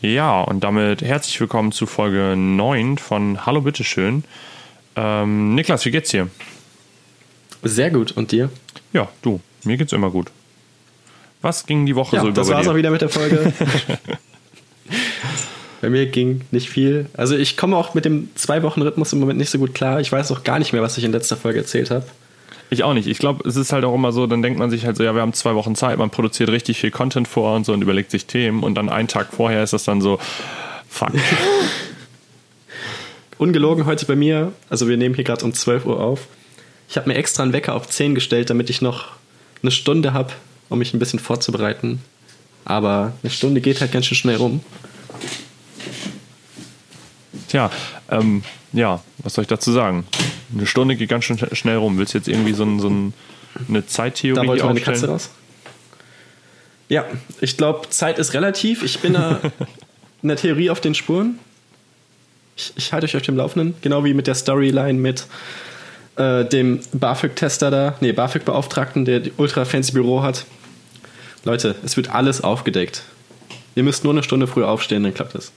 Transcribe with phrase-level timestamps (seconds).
[0.00, 4.22] Ja, und damit herzlich willkommen zu Folge 9 von Hallo Bitteschön.
[4.94, 6.28] Ähm, Niklas, wie geht's dir?
[7.64, 8.12] Sehr gut.
[8.12, 8.48] Und dir?
[8.92, 10.30] Ja, du, mir geht's immer gut.
[11.42, 12.70] Was ging die Woche ja, so über Das war's dir?
[12.70, 13.52] auch wieder mit der Folge.
[15.80, 17.06] Bei mir ging nicht viel.
[17.14, 20.00] Also ich komme auch mit dem Zwei-Wochen-Rhythmus im Moment nicht so gut klar.
[20.00, 22.04] Ich weiß auch gar nicht mehr, was ich in letzter Folge erzählt habe.
[22.70, 23.06] Ich auch nicht.
[23.06, 25.14] Ich glaube, es ist halt auch immer so, dann denkt man sich halt so, ja,
[25.14, 28.10] wir haben zwei Wochen Zeit, man produziert richtig viel Content vor und so und überlegt
[28.10, 30.18] sich Themen und dann einen Tag vorher ist das dann so,
[30.88, 31.12] fuck.
[33.38, 36.26] Ungelogen heute bei mir, also wir nehmen hier gerade um 12 Uhr auf.
[36.88, 39.06] Ich habe mir extra einen Wecker auf 10 gestellt, damit ich noch
[39.62, 40.32] eine Stunde habe,
[40.68, 42.02] um mich ein bisschen vorzubereiten.
[42.64, 44.60] Aber eine Stunde geht halt ganz schön schnell rum.
[47.48, 47.70] Tja,
[48.10, 48.42] ähm,
[48.72, 50.04] ja, was soll ich dazu sagen?
[50.54, 51.98] Eine Stunde geht ganz schön sch- schnell rum.
[51.98, 53.12] Willst du jetzt irgendwie so, ein, so ein,
[53.68, 54.94] eine Da Zeittheorie wollte meine aufstellen?
[55.00, 55.30] Katze raus.
[56.88, 57.04] Ja,
[57.40, 58.82] ich glaube, Zeit ist relativ.
[58.82, 59.40] Ich bin da
[60.22, 61.38] in der Theorie auf den Spuren.
[62.56, 63.74] Ich, ich halte euch auf dem Laufenden.
[63.82, 65.26] Genau wie mit der Storyline mit
[66.16, 70.46] äh, dem BAföG-Tester da, nee, BAföG-Beauftragten, der die ultra fancy Büro hat.
[71.44, 73.02] Leute, es wird alles aufgedeckt.
[73.76, 75.52] Ihr müsst nur eine Stunde früh aufstehen, dann klappt es.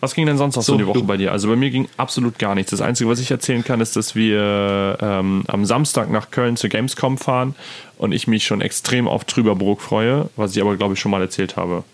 [0.00, 1.30] Was ging denn sonst noch so, So, die Woche du- bei dir?
[1.30, 2.70] Also bei mir ging absolut gar nichts.
[2.70, 6.70] Das Einzige, was ich erzählen kann, ist, dass wir ähm, am Samstag nach Köln zur
[6.70, 7.54] Gamescom fahren
[7.98, 11.20] und ich mich schon extrem auf Trüberbrook freue, was ich aber, glaube ich, schon mal
[11.20, 11.84] erzählt habe.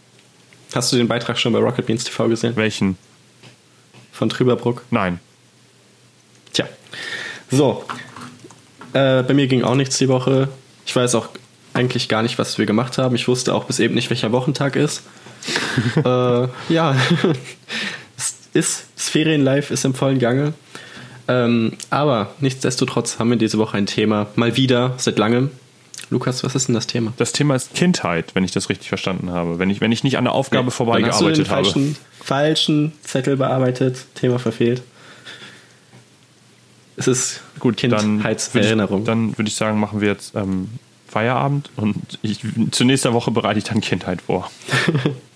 [0.74, 2.54] Hast du den Beitrag schon bei Rocket Beans TV gesehen?
[2.56, 2.96] Welchen?
[4.12, 4.84] Von Trüberbruck?
[4.90, 5.18] Nein.
[6.52, 6.66] Tja.
[7.50, 7.84] So.
[8.92, 10.48] Äh, bei mir ging auch nichts die Woche.
[10.86, 11.28] Ich weiß auch
[11.74, 13.14] eigentlich gar nicht, was wir gemacht haben.
[13.16, 15.02] Ich wusste auch bis eben nicht, welcher Wochentag ist.
[15.96, 16.96] äh, ja.
[18.56, 20.54] Ist, das Ferienlife ist im vollen Gange.
[21.28, 24.28] Ähm, aber nichtsdestotrotz haben wir diese Woche ein Thema.
[24.36, 25.50] Mal wieder, seit langem.
[26.08, 27.12] Lukas, was ist denn das Thema?
[27.16, 29.58] Das Thema ist Kindheit, wenn ich das richtig verstanden habe.
[29.58, 31.64] Wenn ich, wenn ich nicht an der Aufgabe den vorbeigearbeitet habe.
[31.64, 33.98] falschen, falschen Zettel bearbeitet.
[34.14, 34.82] Thema verfehlt.
[36.96, 39.04] Es ist gut Dann würde ich, Kindheitserinnerung.
[39.04, 40.68] dann würde ich sagen, machen wir jetzt ähm,
[41.08, 44.50] Feierabend und ich, zur nächsten Woche bereite ich dann Kindheit vor.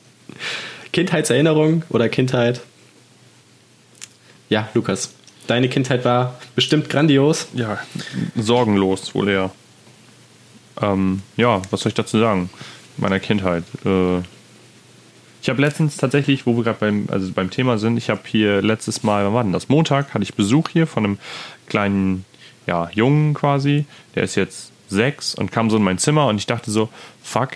[0.92, 2.60] Kindheitserinnerung oder Kindheit?
[4.50, 5.14] Ja, Lukas,
[5.46, 7.46] deine Kindheit war bestimmt grandios.
[7.54, 7.78] Ja,
[8.34, 9.50] sorgenlos wohl eher.
[10.82, 12.50] Ähm, ja, was soll ich dazu sagen?
[12.96, 13.62] Meiner Kindheit.
[13.84, 14.18] Äh,
[15.40, 18.60] ich habe letztens tatsächlich, wo wir gerade beim, also beim Thema sind, ich habe hier
[18.60, 19.68] letztes Mal, wann war denn das?
[19.68, 21.18] Montag hatte ich Besuch hier von einem
[21.68, 22.24] kleinen
[22.66, 23.86] ja, Jungen quasi.
[24.16, 26.88] Der ist jetzt sechs und kam so in mein Zimmer und ich dachte so,
[27.22, 27.50] fuck,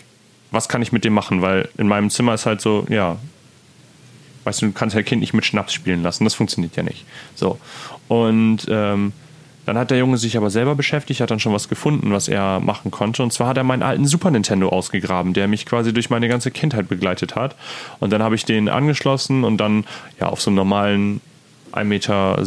[0.53, 1.43] was kann ich mit dem machen?
[1.43, 3.19] Weil in meinem Zimmer ist halt so, ja,
[4.45, 7.05] weißt du, du kannst dein Kind nicht mit Schnaps spielen lassen, das funktioniert ja nicht.
[7.35, 7.59] So.
[8.09, 9.13] Und ähm,
[9.67, 12.61] dann hat der Junge sich aber selber beschäftigt, hat dann schon was gefunden, was er
[12.61, 13.23] machen konnte.
[13.23, 16.51] Und zwar hat er meinen alten Super Nintendo ausgegraben, der mich quasi durch meine ganze
[16.51, 17.57] Kindheit begleitet hat.
[18.01, 19.85] Und dann habe ich den angeschlossen und dann
[20.21, 21.21] ja auf so einem normalen
[21.73, 22.39] 1,27 Meter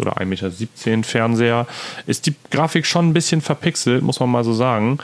[0.00, 1.66] oder 1,17 Meter Fernseher
[2.06, 4.98] ist die Grafik schon ein bisschen verpixelt, muss man mal so sagen.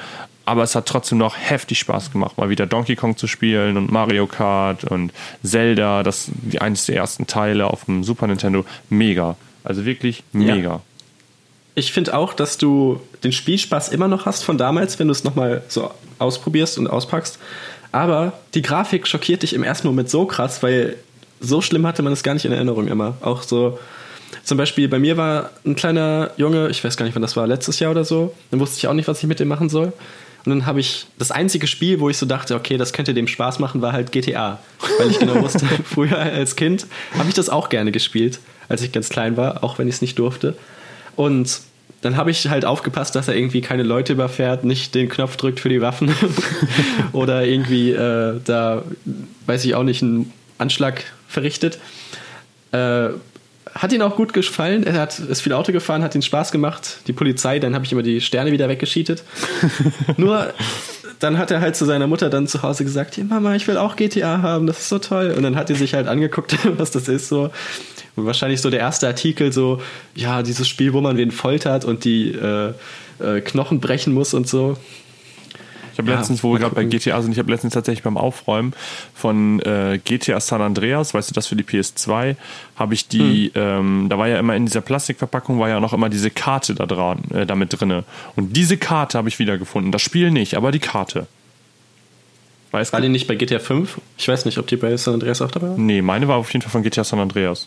[0.48, 3.92] Aber es hat trotzdem noch heftig Spaß gemacht, mal wieder Donkey Kong zu spielen und
[3.92, 8.64] Mario Kart und Zelda, das die eines der ersten Teile auf dem Super Nintendo.
[8.88, 9.36] Mega.
[9.62, 10.54] Also wirklich Ja.
[10.54, 10.80] mega.
[11.74, 15.22] Ich finde auch, dass du den Spielspaß immer noch hast von damals, wenn du es
[15.22, 17.38] nochmal so ausprobierst und auspackst.
[17.92, 20.96] Aber die Grafik schockiert dich im ersten Moment so krass, weil
[21.40, 23.18] so schlimm hatte man es gar nicht in Erinnerung immer.
[23.20, 23.78] Auch so,
[24.44, 27.46] zum Beispiel bei mir war ein kleiner Junge, ich weiß gar nicht, wann das war,
[27.46, 28.32] letztes Jahr oder so.
[28.50, 29.92] Dann wusste ich auch nicht, was ich mit dem machen soll.
[30.48, 33.28] Und dann habe ich das einzige Spiel, wo ich so dachte, okay, das könnte dem
[33.28, 34.58] Spaß machen, war halt GTA.
[34.98, 36.86] Weil ich genau wusste, früher als Kind
[37.18, 40.00] habe ich das auch gerne gespielt, als ich ganz klein war, auch wenn ich es
[40.00, 40.56] nicht durfte.
[41.16, 41.60] Und
[42.00, 45.60] dann habe ich halt aufgepasst, dass er irgendwie keine Leute überfährt, nicht den Knopf drückt
[45.60, 46.14] für die Waffen
[47.12, 48.84] oder irgendwie äh, da,
[49.44, 51.78] weiß ich auch nicht, einen Anschlag verrichtet.
[52.72, 53.10] Äh,
[53.78, 54.84] hat ihn auch gut gefallen.
[54.84, 56.98] Er hat, ist viel Auto gefahren, hat ihn Spaß gemacht.
[57.06, 59.22] Die Polizei, dann habe ich immer die Sterne wieder weggeschietet.
[60.16, 60.52] Nur
[61.20, 63.76] dann hat er halt zu seiner Mutter dann zu Hause gesagt, hier Mama, ich will
[63.76, 65.34] auch GTA haben, das ist so toll.
[65.36, 67.50] Und dann hat die sich halt angeguckt, was das ist so.
[68.16, 69.80] Und wahrscheinlich so der erste Artikel so,
[70.14, 72.72] ja, dieses Spiel, wo man wen foltert und die äh,
[73.20, 74.76] äh, Knochen brechen muss und so.
[75.98, 76.84] Ich habe Ja, letztens, wo wir gerade bei.
[76.84, 78.72] GTA sind, ich habe letztens tatsächlich beim Aufräumen
[79.16, 82.36] von äh, GTA San Andreas, weißt du, das für die PS2,
[82.76, 86.08] habe ich die, ähm, da war ja immer in dieser Plastikverpackung, war ja noch immer
[86.08, 88.04] diese Karte da dran, äh, damit drinne.
[88.36, 89.90] Und diese Karte habe ich wiedergefunden.
[89.90, 91.26] Das Spiel nicht, aber die Karte.
[92.70, 94.00] Weiß War die nicht bei GTA 5?
[94.18, 95.78] Ich weiß nicht, ob die bei San Andreas auch dabei war.
[95.78, 97.66] Nee, meine war auf jeden Fall von GTA San Andreas.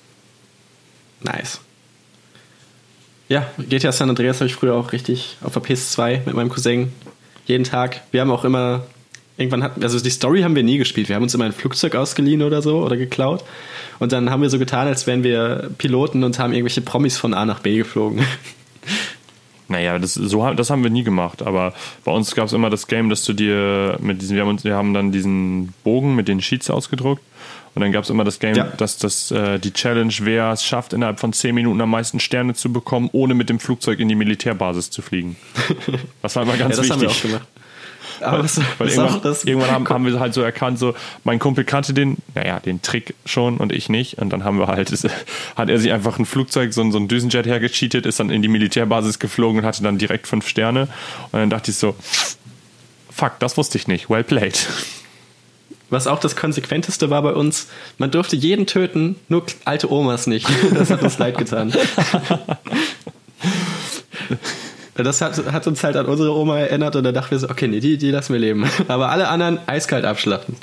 [1.21, 1.59] Nice.
[3.27, 6.93] Ja, GTA San Andreas habe ich früher auch richtig auf der PS2 mit meinem Cousin
[7.45, 8.01] jeden Tag.
[8.11, 8.83] Wir haben auch immer
[9.37, 11.09] irgendwann hatten, also die Story haben wir nie gespielt.
[11.09, 13.43] Wir haben uns immer ein Flugzeug ausgeliehen oder so oder geklaut.
[13.99, 17.33] Und dann haben wir so getan, als wären wir Piloten und haben irgendwelche Promis von
[17.33, 18.25] A nach B geflogen.
[19.67, 21.73] Naja, das, so, das haben wir nie gemacht, aber
[22.03, 24.65] bei uns gab es immer das Game, dass du dir mit diesem, wir haben, uns,
[24.65, 27.23] wir haben dann diesen Bogen mit den Sheets ausgedruckt
[27.73, 28.65] und dann gab es immer das Game, ja.
[28.77, 32.53] dass das äh, die Challenge, wer es schafft, innerhalb von 10 Minuten am meisten Sterne
[32.53, 35.35] zu bekommen, ohne mit dem Flugzeug in die Militärbasis zu fliegen.
[36.21, 36.91] Das war immer ganz ja, das wichtig.
[36.91, 37.47] Haben wir auch gemacht.
[38.21, 41.93] Aber weil, weil irgendwann, irgendwann haben, haben, wir halt so erkannt, so mein Kumpel kannte
[41.93, 44.19] den, naja, den Trick schon und ich nicht.
[44.19, 45.07] Und dann haben wir halt, ist,
[45.55, 48.47] hat er sich einfach ein Flugzeug, so, so ein Düsenjet hergecheatet, ist dann in die
[48.47, 50.87] Militärbasis geflogen und hatte dann direkt fünf Sterne.
[51.31, 51.95] Und dann dachte ich so,
[53.09, 54.09] fuck, das wusste ich nicht.
[54.09, 54.67] Well played.
[55.91, 57.67] Was auch das Konsequenteste war bei uns,
[57.97, 60.47] man durfte jeden töten, nur alte Omas nicht.
[60.73, 61.73] Das hat uns leid getan.
[64.95, 67.67] Das hat, hat, uns halt an unsere Oma erinnert und da dachten wir so, okay,
[67.67, 68.69] nee, die, die lassen wir leben.
[68.87, 70.57] Aber alle anderen eiskalt abschlachten.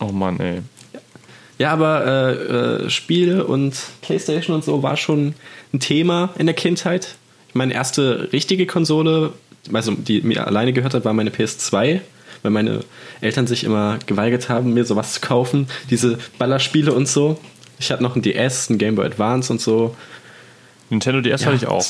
[0.00, 0.60] Oh Mann, ey.
[1.58, 2.32] Ja, aber äh,
[2.84, 5.34] äh, Spiele und Playstation und so war schon
[5.72, 7.14] ein Thema in der Kindheit.
[7.54, 9.32] Meine erste richtige Konsole,
[9.72, 12.00] also die mir alleine gehört hat, war meine PS2,
[12.42, 12.80] weil meine
[13.20, 15.68] Eltern sich immer geweigert haben, mir sowas zu kaufen.
[15.90, 17.38] Diese Ballerspiele und so.
[17.78, 19.96] Ich hatte noch ein DS, ein Game Boy Advance und so.
[20.90, 21.84] Nintendo DS ja, hatte ich auch.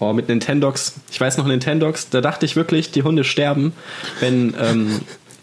[0.00, 0.94] Oh, mit Nintendox.
[1.10, 3.72] Ich weiß noch Nintendox, da dachte ich wirklich, die Hunde sterben,
[4.20, 5.00] wenn, ähm,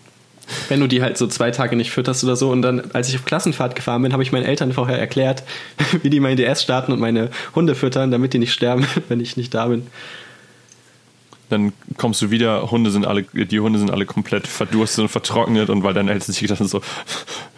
[0.69, 2.51] wenn du die halt so zwei Tage nicht fütterst oder so.
[2.51, 5.43] Und dann, als ich auf Klassenfahrt gefahren bin, habe ich meinen Eltern vorher erklärt,
[6.03, 9.37] wie die mein DS starten und meine Hunde füttern, damit die nicht sterben, wenn ich
[9.37, 9.87] nicht da bin.
[11.51, 15.69] Dann kommst du wieder, Hunde sind alle, die Hunde sind alle komplett verdurstet und vertrocknet
[15.69, 16.81] und weil deine Eltern sich gedacht haben, so,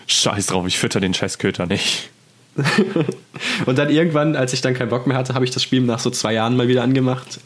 [0.07, 2.09] scheiß drauf, ich fütter den Scheißköter nicht.
[3.65, 5.99] und dann irgendwann, als ich dann keinen Bock mehr hatte, habe ich das Spiel nach
[5.99, 7.39] so zwei Jahren mal wieder angemacht.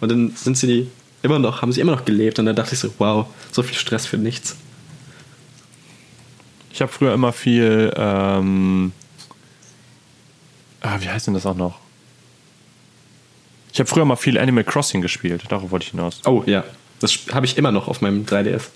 [0.00, 0.90] Und dann sind sie die
[1.22, 2.38] immer noch, haben sie immer noch gelebt.
[2.38, 4.56] Und dann dachte ich so, wow, so viel Stress für nichts.
[6.72, 8.92] Ich habe früher immer viel, ähm,
[10.80, 11.83] ah, wie heißt denn das auch noch?
[13.74, 16.20] Ich habe früher mal viel Animal Crossing gespielt, darauf wollte ich hinaus.
[16.26, 16.62] Oh ja,
[17.00, 18.68] das habe ich immer noch auf meinem 3DS.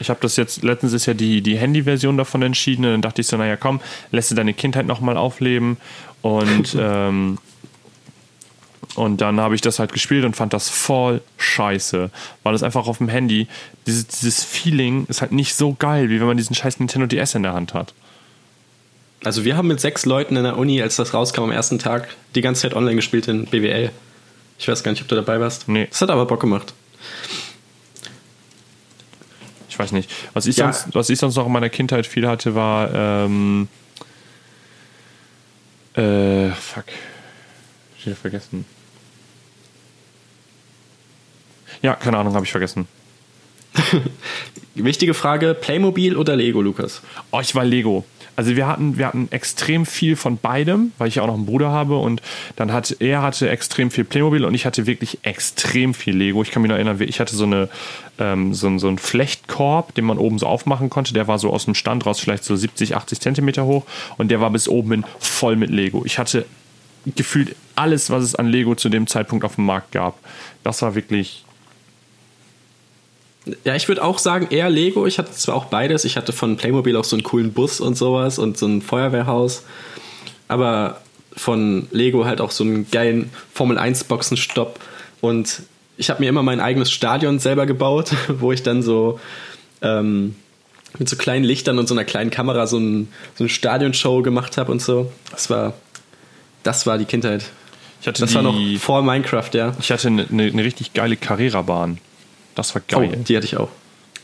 [0.00, 3.20] Ich habe das jetzt, letztens ist ja die, die Handy-Version davon entschieden und dann dachte
[3.20, 3.80] ich so, naja komm,
[4.10, 5.76] lässt du deine Kindheit nochmal aufleben
[6.22, 7.38] und, ähm,
[8.96, 12.10] und dann habe ich das halt gespielt und fand das voll scheiße,
[12.42, 13.46] weil es einfach auf dem Handy,
[13.86, 17.36] dieses, dieses Feeling ist halt nicht so geil, wie wenn man diesen scheiß Nintendo DS
[17.36, 17.94] in der Hand hat.
[19.22, 22.08] Also wir haben mit sechs Leuten in der Uni, als das rauskam am ersten Tag,
[22.34, 23.92] die ganze Zeit online gespielt in BWL.
[24.58, 25.68] Ich weiß gar nicht, ob du dabei warst.
[25.68, 25.86] Nee.
[25.90, 26.72] Das hat aber Bock gemacht.
[29.68, 30.10] Ich weiß nicht.
[30.32, 30.72] Was ich, ja.
[30.72, 32.94] sonst, was ich sonst noch in meiner Kindheit viel hatte, war.
[32.94, 33.68] Ähm,
[35.94, 36.84] äh, fuck.
[37.98, 38.64] Ich habe vergessen.
[41.82, 42.88] Ja, keine Ahnung, habe ich vergessen.
[44.74, 47.02] Wichtige Frage: Playmobil oder Lego, Lukas?
[47.30, 48.04] Oh, ich war Lego.
[48.36, 51.46] Also wir hatten, wir hatten extrem viel von beidem, weil ich ja auch noch einen
[51.46, 52.20] Bruder habe und
[52.54, 56.42] dann hat er hatte extrem viel Playmobil und ich hatte wirklich extrem viel Lego.
[56.42, 57.70] Ich kann mich noch erinnern, ich hatte so eine
[58.18, 61.14] ähm, so, so einen Flechtkorb, den man oben so aufmachen konnte.
[61.14, 63.86] Der war so aus dem Stand raus vielleicht so 70, 80 Zentimeter hoch
[64.18, 66.04] und der war bis oben hin voll mit Lego.
[66.04, 66.44] Ich hatte
[67.14, 70.18] gefühlt alles, was es an Lego zu dem Zeitpunkt auf dem Markt gab.
[70.62, 71.45] Das war wirklich
[73.64, 75.06] ja, ich würde auch sagen, eher Lego.
[75.06, 76.04] Ich hatte zwar auch beides.
[76.04, 79.62] Ich hatte von Playmobil auch so einen coolen Bus und sowas und so ein Feuerwehrhaus.
[80.48, 81.00] Aber
[81.36, 84.80] von Lego halt auch so einen geilen Formel 1 Boxenstopp.
[85.20, 85.62] Und
[85.96, 89.20] ich habe mir immer mein eigenes Stadion selber gebaut, wo ich dann so
[89.82, 90.34] ähm,
[90.98, 94.56] mit so kleinen Lichtern und so einer kleinen Kamera so, ein, so eine Stadionshow gemacht
[94.56, 95.12] habe und so.
[95.30, 95.74] Das war,
[96.62, 97.44] das war die Kindheit.
[98.02, 99.74] das die, war noch vor Minecraft, ja.
[99.78, 101.98] Ich hatte eine, eine richtig geile Carrera-Bahn.
[102.56, 103.12] Das war geil.
[103.12, 103.68] Oh, die hatte ich auch.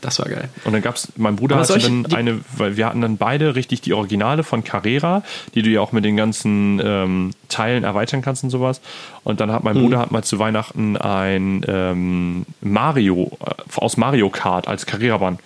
[0.03, 0.49] Das war geil.
[0.65, 3.79] Und dann gab es, mein Bruder hatte dann eine, weil wir hatten dann beide richtig
[3.79, 5.23] die Originale von Carrera,
[5.55, 8.81] die du ja auch mit den ganzen ähm, Teilen erweitern kannst und sowas.
[9.23, 9.83] Und dann hat mein mhm.
[9.83, 15.39] Bruder hat mal zu Weihnachten ein ähm, Mario, äh, aus Mario Kart als Carrera-Bahn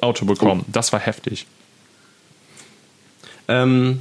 [0.00, 0.62] Auto bekommen.
[0.66, 0.70] Oh.
[0.72, 1.46] Das war heftig.
[3.46, 4.00] Ähm,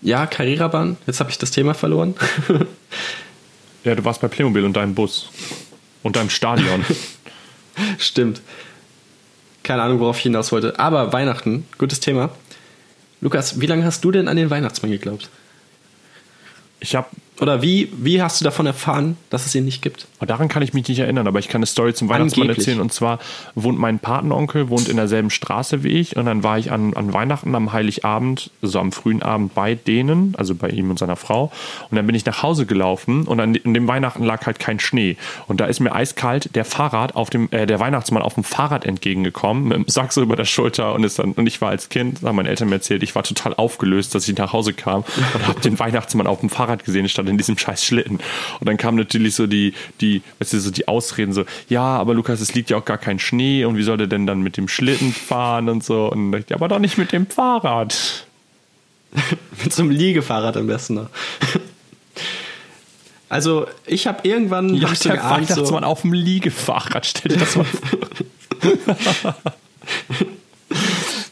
[0.00, 0.96] ja, Carrera-Bahn.
[1.06, 2.14] Jetzt habe ich das Thema verloren.
[3.84, 5.28] ja, du warst bei Playmobil und deinem Bus.
[6.02, 6.82] Und deinem Stadion.
[7.98, 8.40] Stimmt.
[9.62, 10.78] Keine Ahnung, worauf ich hinaus wollte.
[10.78, 12.30] Aber Weihnachten, gutes Thema.
[13.20, 15.28] Lukas, wie lange hast du denn an den Weihnachtsmann geglaubt?
[16.80, 17.08] Ich habe
[17.40, 20.06] Oder wie, wie hast du davon erfahren, dass es ihn nicht gibt?
[20.20, 22.66] Oh, daran kann ich mich nicht erinnern, aber ich kann eine Story zum Weihnachtsmann Angeblich.
[22.66, 22.80] erzählen.
[22.80, 23.18] Und zwar
[23.54, 26.16] wohnt mein Patenonkel, wohnt in derselben Straße wie ich.
[26.16, 30.34] Und dann war ich an, an Weihnachten am Heiligabend, so am frühen Abend bei denen,
[30.38, 31.52] also bei ihm und seiner Frau.
[31.90, 34.80] Und dann bin ich nach Hause gelaufen und an, in dem Weihnachten lag halt kein
[34.80, 35.16] Schnee.
[35.46, 38.86] Und da ist mir eiskalt der Fahrrad auf dem, äh, der Weihnachtsmann auf dem Fahrrad
[38.86, 41.90] entgegengekommen, mit dem Sack so über der Schulter und ist dann, und ich war als
[41.90, 45.04] Kind, haben meine Eltern mir erzählt, ich war total aufgelöst, dass ich nach Hause kam
[45.34, 48.18] und habe den Weihnachtsmann auf dem Fahrrad gesehen, statt in diesem scheiß Schlitten.
[48.60, 52.14] Und dann kamen natürlich so die, die, weißt du, so die Ausreden so, ja, aber
[52.14, 54.56] Lukas, es liegt ja auch gar kein Schnee und wie soll der denn dann mit
[54.56, 56.10] dem Schlitten fahren und so.
[56.10, 58.26] Und ich, aber doch nicht mit dem Fahrrad.
[59.62, 61.08] Mit so einem Liegefahrrad am besten noch.
[63.28, 67.38] Also, ich habe irgendwann Ja, so der geahnt, so, Weihnachtsmann auf dem Liegefahrrad, stell dir
[67.38, 69.34] das mal vor.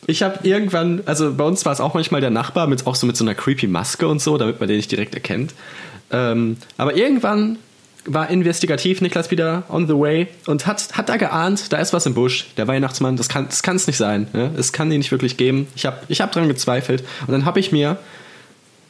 [0.06, 3.06] Ich habe irgendwann, also bei uns war es auch manchmal der Nachbar mit auch so
[3.06, 5.54] mit so einer creepy Maske und so, damit man den nicht direkt erkennt.
[6.10, 7.58] Ähm, aber irgendwann
[8.06, 12.04] war investigativ Niklas wieder on the way und hat, hat da geahnt, da ist was
[12.06, 12.46] im Busch.
[12.56, 14.28] Der Weihnachtsmann, das kann es kann's nicht sein.
[14.32, 14.50] Ne?
[14.58, 15.66] Es kann ihn nicht wirklich geben.
[15.74, 17.02] Ich habe ich hab dran gezweifelt.
[17.26, 17.98] Und dann habe ich mir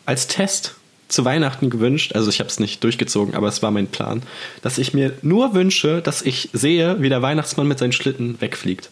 [0.07, 0.75] als Test
[1.09, 4.23] zu Weihnachten gewünscht, also ich habe es nicht durchgezogen, aber es war mein Plan,
[4.63, 8.91] dass ich mir nur wünsche, dass ich sehe, wie der Weihnachtsmann mit seinen Schlitten wegfliegt.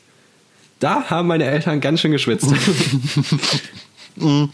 [0.83, 2.53] Da haben meine Eltern ganz schön geschwitzt.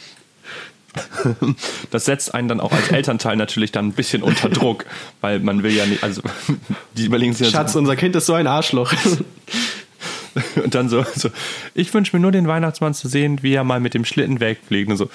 [1.90, 4.84] Das setzt einen dann auch als Elternteil natürlich dann ein bisschen unter Druck,
[5.20, 6.22] weil man will ja nicht, also
[6.96, 8.92] die überlegen sich ja Schatz, unser Kind ist so ein Arschloch.
[9.04, 9.18] so,
[10.64, 11.30] und dann so, so
[11.74, 14.90] ich wünsche mir nur den Weihnachtsmann zu sehen, wie er mal mit dem Schlitten wegfliegt
[14.90, 15.08] und so.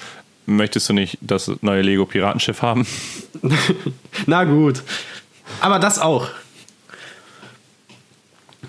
[0.46, 2.86] Möchtest du nicht das neue Lego Piratenschiff haben?
[4.26, 4.82] Na gut.
[5.60, 6.28] Aber das auch.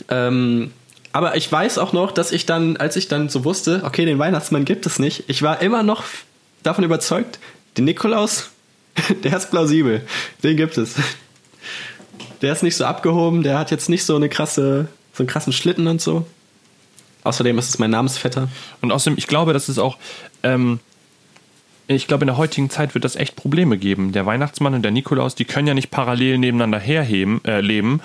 [0.09, 0.71] Ähm,
[1.15, 4.19] aber ich weiß auch noch, dass ich dann, als ich dann so wusste, okay, den
[4.19, 6.03] Weihnachtsmann gibt es nicht, ich war immer noch
[6.61, 7.39] davon überzeugt,
[7.77, 8.49] den Nikolaus,
[9.23, 10.01] der ist plausibel.
[10.43, 10.95] Den gibt es.
[12.41, 15.53] Der ist nicht so abgehoben, der hat jetzt nicht so eine krasse, so einen krassen
[15.53, 16.25] Schlitten und so.
[17.23, 18.49] Außerdem ist es mein Namensvetter.
[18.81, 19.97] Und außerdem, ich glaube, das ist auch,
[20.43, 20.81] ähm,
[21.87, 24.11] ich glaube, in der heutigen Zeit wird das echt Probleme geben.
[24.11, 28.01] Der Weihnachtsmann und der Nikolaus, die können ja nicht parallel nebeneinander herheben, äh, leben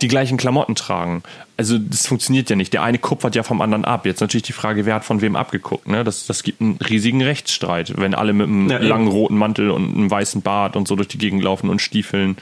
[0.00, 1.22] die gleichen Klamotten tragen.
[1.56, 2.72] Also das funktioniert ja nicht.
[2.72, 4.06] Der eine kupfert ja vom anderen ab.
[4.06, 5.88] Jetzt natürlich die Frage, wer hat von wem abgeguckt.
[5.88, 6.04] Ne?
[6.04, 9.96] Das, das gibt einen riesigen Rechtsstreit, wenn alle mit einem Ja, langen roten Mantel und
[9.96, 12.36] einem weißen Bart und so durch die Gegend laufen und Stiefeln.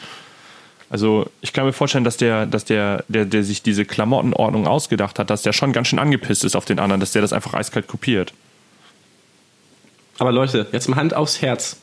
[0.90, 5.18] Also ich kann mir vorstellen, dass der, dass der, der, der sich diese Klamottenordnung ausgedacht
[5.18, 7.54] hat, dass der schon ganz schön angepisst ist auf den anderen, dass der das einfach
[7.54, 8.32] eiskalt kopiert.
[10.18, 11.78] Aber Leute, jetzt mal Hand aufs Herz.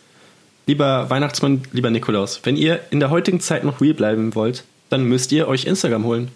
[0.65, 4.63] Lieber Weihnachtsmann, lieber Nikolaus, wenn ihr in der heutigen Zeit noch real bleiben wollt,
[4.93, 6.29] dann müsst ihr euch Instagram holen.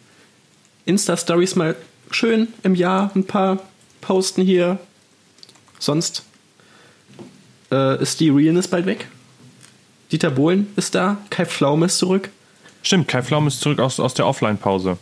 [0.86, 1.76] Insta-Stories mal
[2.10, 3.60] schön im Jahr ein paar
[4.02, 4.80] posten hier.
[5.78, 6.24] Sonst
[7.72, 9.08] äh, ist die Realness bald weg.
[10.12, 12.30] Dieter Bohlen ist da, Kai Pflaume ist zurück.
[12.82, 14.98] Stimmt, Kai Pflaum ist zurück aus, aus der Offline-Pause.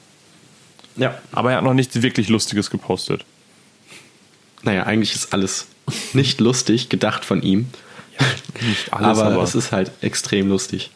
[0.97, 1.17] Ja.
[1.31, 3.23] Aber er hat noch nichts wirklich Lustiges gepostet.
[4.63, 5.67] Naja, eigentlich ist alles
[6.13, 7.67] nicht lustig gedacht von ihm.
[8.61, 10.89] Nicht alles, aber, aber, es ist halt extrem lustig.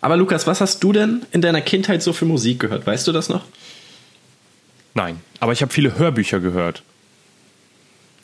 [0.00, 2.86] Aber Lukas, was hast du denn in deiner Kindheit so für Musik gehört?
[2.86, 3.44] Weißt du das noch?
[4.94, 6.82] Nein, aber ich habe viele Hörbücher gehört.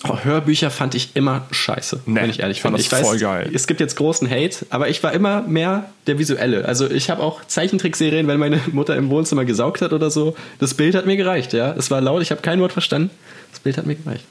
[0.09, 3.50] Oh, Hörbücher fand ich immer scheiße, Nee, wenn ich ehrlich ich fand das voll geil.
[3.55, 6.64] Es gibt jetzt großen Hate, aber ich war immer mehr der Visuelle.
[6.64, 10.35] Also ich habe auch Zeichentrickserien, wenn meine Mutter im Wohnzimmer gesaugt hat oder so.
[10.59, 11.73] Das Bild hat mir gereicht, ja.
[11.73, 13.11] Es war laut, ich habe kein Wort verstanden.
[13.52, 14.25] Das Bild hat mir gereicht.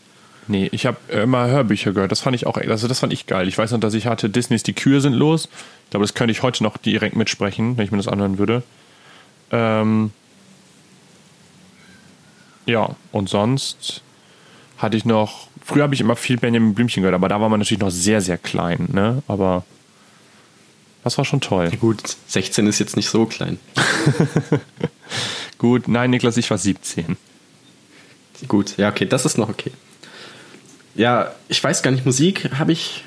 [0.48, 2.12] Nee, ich habe immer Hörbücher gehört.
[2.12, 3.48] Das fand ich auch, also das fand ich geil.
[3.48, 5.48] Ich weiß noch, dass ich hatte Disneys Die Kühe sind los.
[5.92, 8.64] Ich glaube, das könnte ich heute noch direkt mitsprechen, wenn ich mir das anhören würde.
[9.52, 10.12] Ähm
[12.66, 14.02] ja, und sonst
[14.78, 17.60] hatte ich noch, früher habe ich immer viel Benjamin Blümchen gehört, aber da war man
[17.60, 19.22] natürlich noch sehr, sehr klein, ne?
[19.28, 19.66] Aber
[21.04, 21.70] das war schon toll.
[21.82, 23.60] Gut, 16 ist jetzt nicht so klein.
[25.58, 27.18] Gut, nein, Niklas, ich war 17.
[28.48, 29.74] Gut, ja, okay, das ist noch okay.
[30.96, 33.04] Ja, ich weiß gar nicht, Musik habe ich.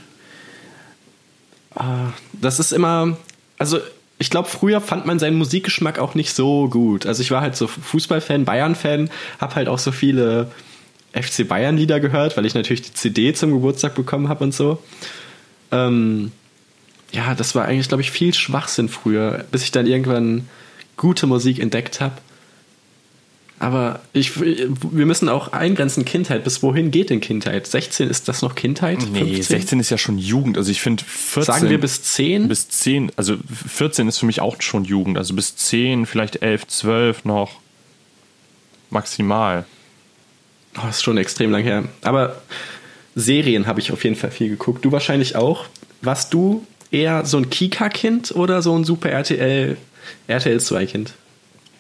[1.74, 3.16] Ah, Das ist immer.
[3.58, 3.78] Also,
[4.18, 7.06] ich glaube, früher fand man seinen Musikgeschmack auch nicht so gut.
[7.06, 10.50] Also, ich war halt so Fußballfan, Bayern-Fan, habe halt auch so viele
[11.12, 14.82] FC Bayern-Lieder gehört, weil ich natürlich die CD zum Geburtstag bekommen habe und so.
[15.72, 16.32] Ähm,
[17.12, 20.48] ja, das war eigentlich, glaube ich, viel Schwachsinn früher, bis ich dann irgendwann
[20.96, 22.14] gute Musik entdeckt habe.
[23.60, 26.44] Aber ich, wir müssen auch eingrenzen Kindheit.
[26.44, 27.66] Bis wohin geht denn Kindheit?
[27.66, 28.98] 16 ist das noch Kindheit?
[29.12, 29.42] Nee, 15?
[29.42, 30.58] 16 ist ja schon Jugend.
[30.58, 31.54] Also ich finde 14.
[31.54, 32.48] Sagen wir bis 10?
[32.48, 33.36] bis 10, also
[33.68, 35.18] 14 ist für mich auch schon Jugend.
[35.18, 37.60] Also bis 10, vielleicht 11, 12 noch
[38.90, 39.64] maximal.
[40.76, 41.84] Oh, das ist schon extrem lang her.
[42.02, 42.42] Aber
[43.14, 44.84] Serien habe ich auf jeden Fall viel geguckt.
[44.84, 45.66] Du wahrscheinlich auch.
[46.02, 49.76] Warst du eher so ein Kika-Kind oder so ein Super RTL,
[50.26, 51.14] RTL 2-Kind?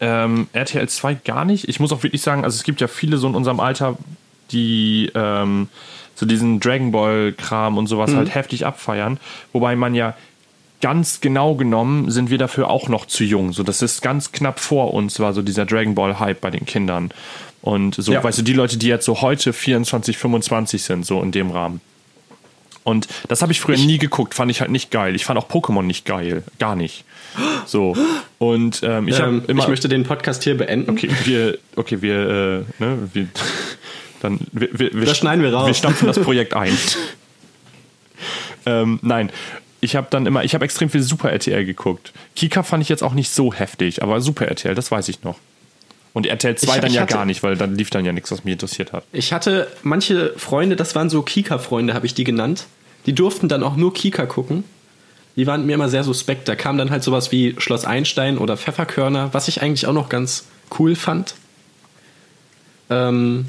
[0.06, 1.68] Ähm, RTL 2 gar nicht.
[1.68, 3.96] Ich muss auch wirklich sagen, also es gibt ja viele so in unserem Alter,
[4.50, 5.68] die ähm,
[6.14, 9.18] so diesen Dragon Ball-Kram und sowas halt heftig abfeiern.
[9.52, 10.14] Wobei man ja
[10.82, 13.52] ganz genau genommen sind wir dafür auch noch zu jung.
[13.54, 17.10] So, das ist ganz knapp vor uns, war so dieser Dragon Ball-Hype bei den Kindern.
[17.62, 18.22] Und so, Ja.
[18.22, 21.80] weißt du, die Leute, die jetzt so heute 24, 25 sind, so in dem Rahmen.
[22.84, 25.14] Und das habe ich früher nie geguckt, fand ich halt nicht geil.
[25.14, 27.04] Ich fand auch Pokémon nicht geil, gar nicht.
[27.66, 27.96] So.
[28.38, 29.62] Und ähm, ich habe ähm, immer.
[29.62, 30.90] ich möchte den Podcast hier beenden.
[30.90, 32.14] Okay, wir, okay, wir,
[32.78, 33.28] äh, ne, wir,
[34.20, 35.66] dann, wir, wir, wir, Das schneiden wir raus.
[35.66, 36.76] Wir stampfen das Projekt ein.
[38.66, 39.32] ähm, nein,
[39.80, 42.12] ich habe dann immer, ich habe extrem viel Super RTL geguckt.
[42.36, 45.38] Kika fand ich jetzt auch nicht so heftig, aber Super RTL, das weiß ich noch.
[46.14, 48.12] Und RTL 2 Ich- dann ich ja hatte- gar nicht, weil dann lief dann ja
[48.12, 49.04] nichts, was mich interessiert hat.
[49.12, 52.64] Ich hatte manche Freunde, das waren so Kika-Freunde, habe ich die genannt.
[53.04, 54.64] Die durften dann auch nur Kika gucken.
[55.36, 56.46] Die waren mir immer sehr suspekt.
[56.48, 60.08] Da kam dann halt sowas wie Schloss Einstein oder Pfefferkörner, was ich eigentlich auch noch
[60.08, 60.46] ganz
[60.78, 61.34] cool fand.
[62.90, 63.46] Ähm,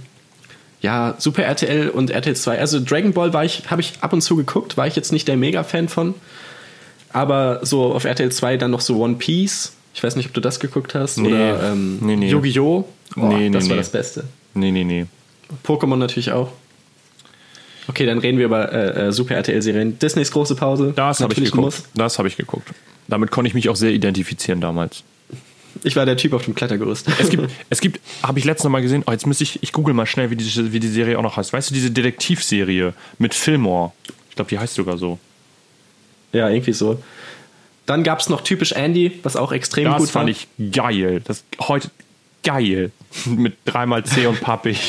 [0.82, 2.60] ja, Super RTL und RTL 2.
[2.60, 5.28] Also Dragon Ball war ich, habe ich ab und zu geguckt, war ich jetzt nicht
[5.28, 6.16] der Mega-Fan von.
[7.14, 9.74] Aber so auf RTL 2 dann noch so One Piece.
[9.96, 11.18] Ich weiß nicht, ob du das geguckt hast.
[11.18, 11.30] Nee.
[11.30, 12.30] Oder ähm, Nee, nee.
[12.30, 12.86] Yu-Gi-Oh!
[13.16, 14.26] Boah, Nee, nee, das war das Beste.
[14.54, 15.06] Nee, nee, nee.
[15.66, 16.52] Pokémon natürlich auch.
[17.88, 19.98] Okay, dann reden wir über äh, äh, Super RTL-Serien.
[19.98, 20.92] Disneys große Pause.
[20.96, 21.84] Das habe ich geguckt.
[21.94, 22.68] Das habe ich geguckt.
[23.08, 25.04] Damit konnte ich mich auch sehr identifizieren damals.
[25.30, 25.42] muss.
[25.84, 27.08] Ich war der Typ auf dem Klettergerüst.
[27.20, 29.72] Es gibt, es gibt, habe ich letztens noch mal gesehen, oh, jetzt müsste ich, ich
[29.72, 31.54] google mal schnell, wie die, wie die Serie auch noch heißt.
[31.54, 33.92] Weißt du, diese Detektivserie mit Fillmore?
[34.30, 35.20] Ich glaube, die heißt sogar so.
[36.34, 37.00] ja, irgendwie so.
[37.86, 40.30] Dann gab es noch typisch Andy, was auch extrem Das gut fand war.
[40.30, 41.22] ich geil.
[41.26, 41.90] Das heute
[42.44, 42.92] geil.
[43.26, 44.80] mit dreimal C und pappig.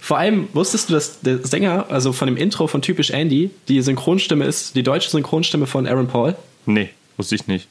[0.00, 3.80] Vor allem wusstest du, dass der Sänger, also von dem Intro von typisch Andy, die
[3.82, 6.34] Synchronstimme ist, die deutsche Synchronstimme von Aaron Paul.
[6.66, 7.66] Nee, wusste ich nicht.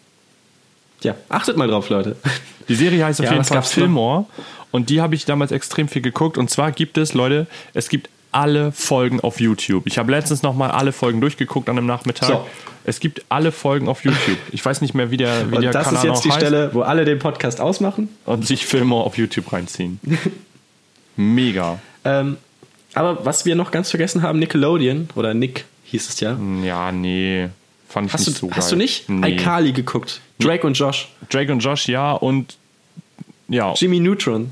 [1.01, 2.15] Ja, achtet mal drauf, Leute.
[2.69, 3.65] Die Serie heißt auf Ja, jeden Fall noch?
[3.65, 4.25] Fillmore.
[4.71, 6.37] Und die habe ich damals extrem viel geguckt.
[6.37, 9.83] Und zwar gibt es, Leute, es gibt alle Folgen auf YouTube.
[9.87, 12.27] Ich habe letztens noch mal alle Folgen durchgeguckt an einem Nachmittag.
[12.27, 12.47] So.
[12.85, 14.37] Es gibt alle Folgen auf YouTube.
[14.51, 16.39] Ich weiß nicht mehr, wie der, wie Und der das Kanal ist jetzt die heißt.
[16.39, 18.09] Stelle, wo alle den Podcast ausmachen.
[18.25, 19.99] Und sich Fillmore auf YouTube reinziehen.
[21.15, 21.79] Mega.
[22.05, 22.37] Ähm,
[22.93, 26.37] aber was wir noch ganz vergessen haben, Nickelodeon, oder Nick hieß es ja.
[26.63, 27.49] Ja, nee.
[27.87, 28.57] Fand ich Hast nicht du, so geil.
[28.57, 29.35] hast du nicht Nee.
[29.35, 30.21] iCarly geguckt?
[30.39, 31.09] Drake und Josh.
[31.29, 32.11] Drake und Josh, ja.
[32.13, 32.57] Und
[33.47, 34.49] ja, Jimmy Neutron.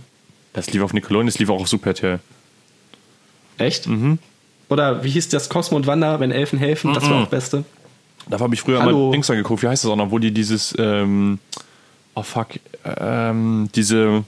[0.54, 2.20] das lief auf Nickelodeon, das lief auch auf Super RTL.
[3.58, 3.88] Echt?
[4.70, 6.94] Oder wie hieß das Cosmo und Wanda, wenn Elfen helfen?
[6.94, 7.64] Das war auch das Beste.
[8.30, 9.08] Da habe ich früher Hallo.
[9.08, 9.62] mal Dings angeguckt.
[9.64, 10.12] Wie heißt das auch noch?
[10.12, 11.40] Wo die dieses, ähm,
[12.16, 12.48] oh fuck,
[12.86, 14.24] ähm, diese,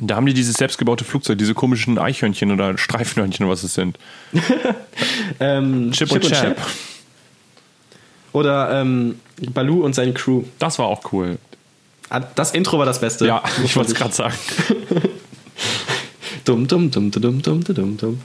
[0.00, 3.98] da haben die dieses selbstgebaute Flugzeug, diese komischen Eichhörnchen oder Streifenhörnchen oder was es sind.
[5.40, 6.56] Ähm, Chip, und Chap.
[8.32, 9.20] Oder ähm,
[9.52, 10.42] Baloo und seine Crew.
[10.58, 11.38] Das war auch cool.
[12.10, 13.26] Ah, Das Intro war das Beste.
[13.26, 14.34] Ja, ich wollte es gerade sagen.
[16.48, 18.20] Dumm, dumm, dumm, dumm, dumm, dumm, dumm.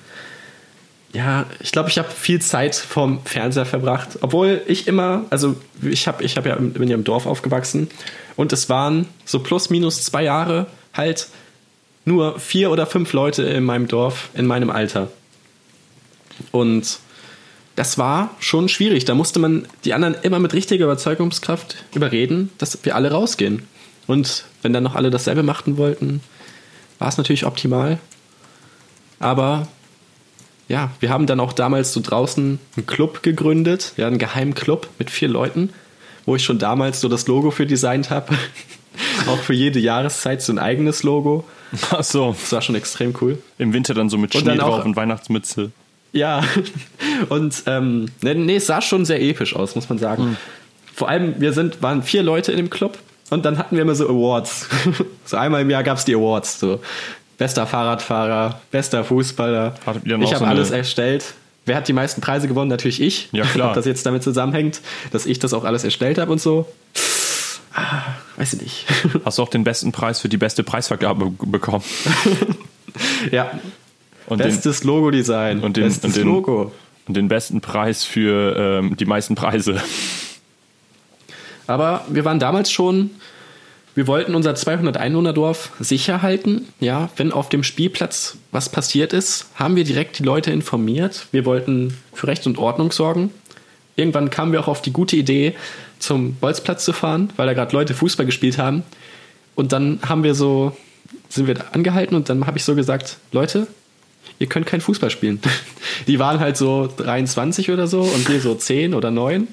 [1.11, 4.17] Ja, ich glaube, ich habe viel Zeit vom Fernseher verbracht.
[4.21, 7.89] Obwohl ich immer, also ich, hab, ich hab ja, bin ja im Dorf aufgewachsen
[8.37, 11.27] und es waren so plus minus zwei Jahre halt
[12.05, 15.11] nur vier oder fünf Leute in meinem Dorf in meinem Alter.
[16.53, 16.99] Und
[17.75, 19.03] das war schon schwierig.
[19.03, 23.63] Da musste man die anderen immer mit richtiger Überzeugungskraft überreden, dass wir alle rausgehen.
[24.07, 26.21] Und wenn dann noch alle dasselbe machen wollten,
[26.99, 27.99] war es natürlich optimal.
[29.23, 29.67] Aber
[30.67, 34.89] ja, wir haben dann auch damals so draußen einen Club gegründet, ja, einen geheimen Club
[34.99, 35.69] mit vier Leuten,
[36.25, 38.35] wo ich schon damals so das Logo für designt habe.
[39.27, 41.45] auch für jede Jahreszeit so ein eigenes Logo.
[41.91, 42.35] Ach so.
[42.39, 43.39] Das war schon extrem cool.
[43.57, 45.71] Im Winter dann so mit Und Schnee auch- drauf und Weihnachtsmütze.
[46.11, 46.43] Ja,
[47.29, 50.37] und ähm, nee, nee, es sah schon sehr episch aus, muss man sagen.
[50.93, 52.99] Vor allem, wir sind, waren vier Leute in dem Club
[53.31, 54.67] und dann hatten wir immer so Awards.
[55.25, 56.59] so einmal im Jahr gab es die Awards.
[56.59, 56.81] So
[57.43, 59.73] bester Fahrradfahrer, bester Fußballer.
[60.05, 61.33] Ich habe so alles erstellt.
[61.65, 62.69] Wer hat die meisten Preise gewonnen?
[62.69, 63.27] Natürlich ich.
[63.33, 63.67] Ja, klar.
[63.71, 64.79] Ob das jetzt damit zusammenhängt,
[65.11, 66.65] dass ich das auch alles erstellt habe und so.
[67.73, 68.01] Ah,
[68.37, 68.85] weiß ich nicht.
[69.25, 71.83] Hast du auch den besten Preis für die beste Preisvergabe bekommen?
[73.31, 73.51] ja,
[74.27, 75.59] Und bestes Logo-Design.
[75.59, 76.71] und den, bestes und den, Logo.
[77.09, 79.81] Und den besten Preis für ähm, die meisten Preise.
[81.67, 83.11] Aber wir waren damals schon,
[83.95, 86.67] wir wollten unser 200 Einwohner-Dorf sicher halten.
[86.79, 91.27] Ja, wenn auf dem Spielplatz was passiert ist, haben wir direkt die Leute informiert.
[91.31, 93.31] Wir wollten für Recht und Ordnung sorgen.
[93.95, 95.53] Irgendwann kamen wir auch auf die gute Idee,
[95.99, 98.83] zum Bolzplatz zu fahren, weil da gerade Leute Fußball gespielt haben.
[99.55, 100.75] Und dann haben wir so,
[101.29, 103.67] sind wir angehalten und dann habe ich so gesagt, Leute,
[104.39, 105.39] ihr könnt kein Fußball spielen.
[106.07, 109.47] Die waren halt so 23 oder so und wir so 10 oder 9.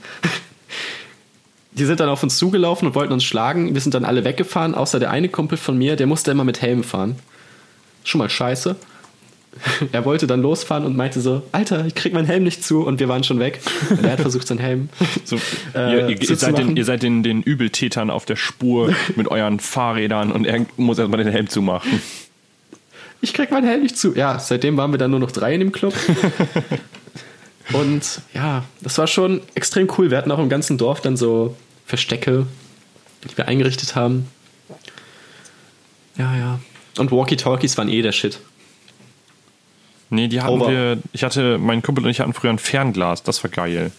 [1.72, 3.74] Die sind dann auf uns zugelaufen und wollten uns schlagen.
[3.74, 6.61] Wir sind dann alle weggefahren, außer der eine Kumpel von mir, der musste immer mit
[6.61, 7.16] Helm fahren.
[8.04, 8.76] Schon mal scheiße.
[9.92, 13.00] Er wollte dann losfahren und meinte so, Alter, ich krieg meinen Helm nicht zu und
[13.00, 13.61] wir waren schon weg.
[13.90, 14.88] Und er hat versucht, seinen Helm
[15.24, 15.37] so,
[15.74, 19.61] äh, ihr, ihr, seid den, ihr, seid den, den Übeltätern auf der Spur mit euren
[19.61, 22.00] Fahrrädern und er muss erstmal den Helm zumachen.
[23.22, 24.14] Ich krieg meinen Helm nicht zu.
[24.14, 25.94] Ja, seitdem waren wir dann nur noch drei in dem Club.
[27.72, 30.11] Und ja, das war schon extrem cool.
[30.11, 31.56] Wir hatten auch im ganzen Dorf dann so
[31.87, 32.46] Verstecke,
[33.24, 34.28] die wir eingerichtet haben.
[36.16, 36.61] Ja, ja.
[36.98, 38.40] Und Walkie-Talkies waren eh der Shit.
[40.11, 40.70] Nee, die hatten Over.
[40.70, 40.98] wir.
[41.12, 43.92] Ich hatte, mein Kumpel und ich hatten früher ein Fernglas, das war geil.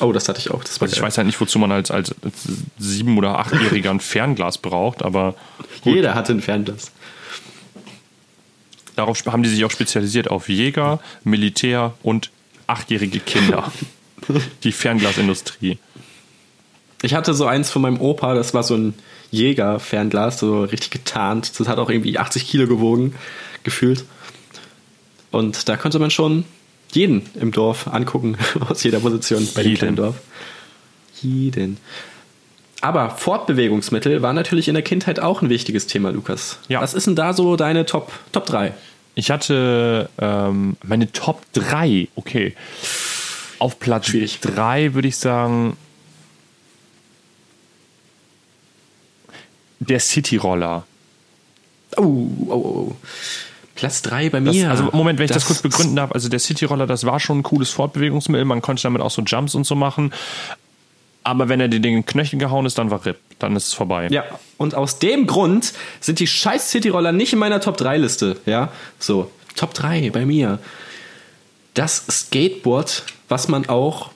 [0.00, 0.62] Oh, das hatte ich auch.
[0.62, 2.14] Das war ich weiß halt nicht, wozu man als, als
[2.78, 5.34] sieben- oder achtjähriger ein Fernglas braucht, aber.
[5.82, 5.94] Gut.
[5.94, 6.92] Jeder hatte ein Fernglas.
[8.94, 12.30] Darauf haben die sich auch spezialisiert auf Jäger, Militär und
[12.66, 13.70] achtjährige Kinder.
[14.64, 15.78] die Fernglasindustrie.
[17.02, 18.94] Ich hatte so eins von meinem Opa, das war so ein
[19.30, 21.58] Jäger-Fernglas, so richtig getarnt.
[21.58, 23.14] Das hat auch irgendwie 80 Kilo gewogen,
[23.64, 24.04] gefühlt.
[25.30, 26.44] Und da konnte man schon
[26.92, 30.16] jeden im Dorf angucken, aus jeder Position bei jedem Dorf.
[31.20, 31.76] Jeden.
[32.80, 36.58] Aber Fortbewegungsmittel war natürlich in der Kindheit auch ein wichtiges Thema, Lukas.
[36.68, 36.80] Ja.
[36.80, 38.74] Was ist denn da so deine Top, Top 3?
[39.18, 42.54] Ich hatte ähm, meine Top 3, okay.
[43.58, 45.78] Auf Platz 3 würde ich sagen,
[49.78, 50.84] der City-Roller.
[51.96, 52.96] Oh, oh, oh.
[53.74, 54.68] Platz 3 bei mir.
[54.68, 57.18] Das, also Moment, wenn ich das, das kurz begründen darf, also der City-Roller, das war
[57.18, 60.12] schon ein cooles Fortbewegungsmittel, man konnte damit auch so Jumps und so machen.
[61.26, 63.18] Aber wenn er dir den Knöchel gehauen ist, dann war RIP.
[63.40, 64.06] Dann ist es vorbei.
[64.12, 64.22] Ja,
[64.58, 68.36] und aus dem Grund sind die scheiß City-Roller nicht in meiner Top-3-Liste.
[68.46, 69.28] Ja, so.
[69.56, 70.60] Top 3 bei mir.
[71.74, 74.10] Das Skateboard, was man auch,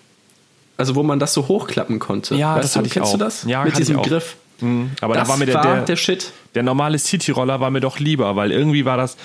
[0.76, 2.36] also wo man das so hochklappen konnte.
[2.36, 3.18] Ja, weißt das du, hatte kennst ich auch.
[3.18, 3.42] du das?
[3.42, 4.36] Ja, Mit diesem Griff.
[4.60, 4.92] Mhm.
[5.00, 6.30] Aber das da war mir der, war der, der Shit.
[6.54, 9.16] Der normale City-Roller war mir doch lieber, weil irgendwie war das,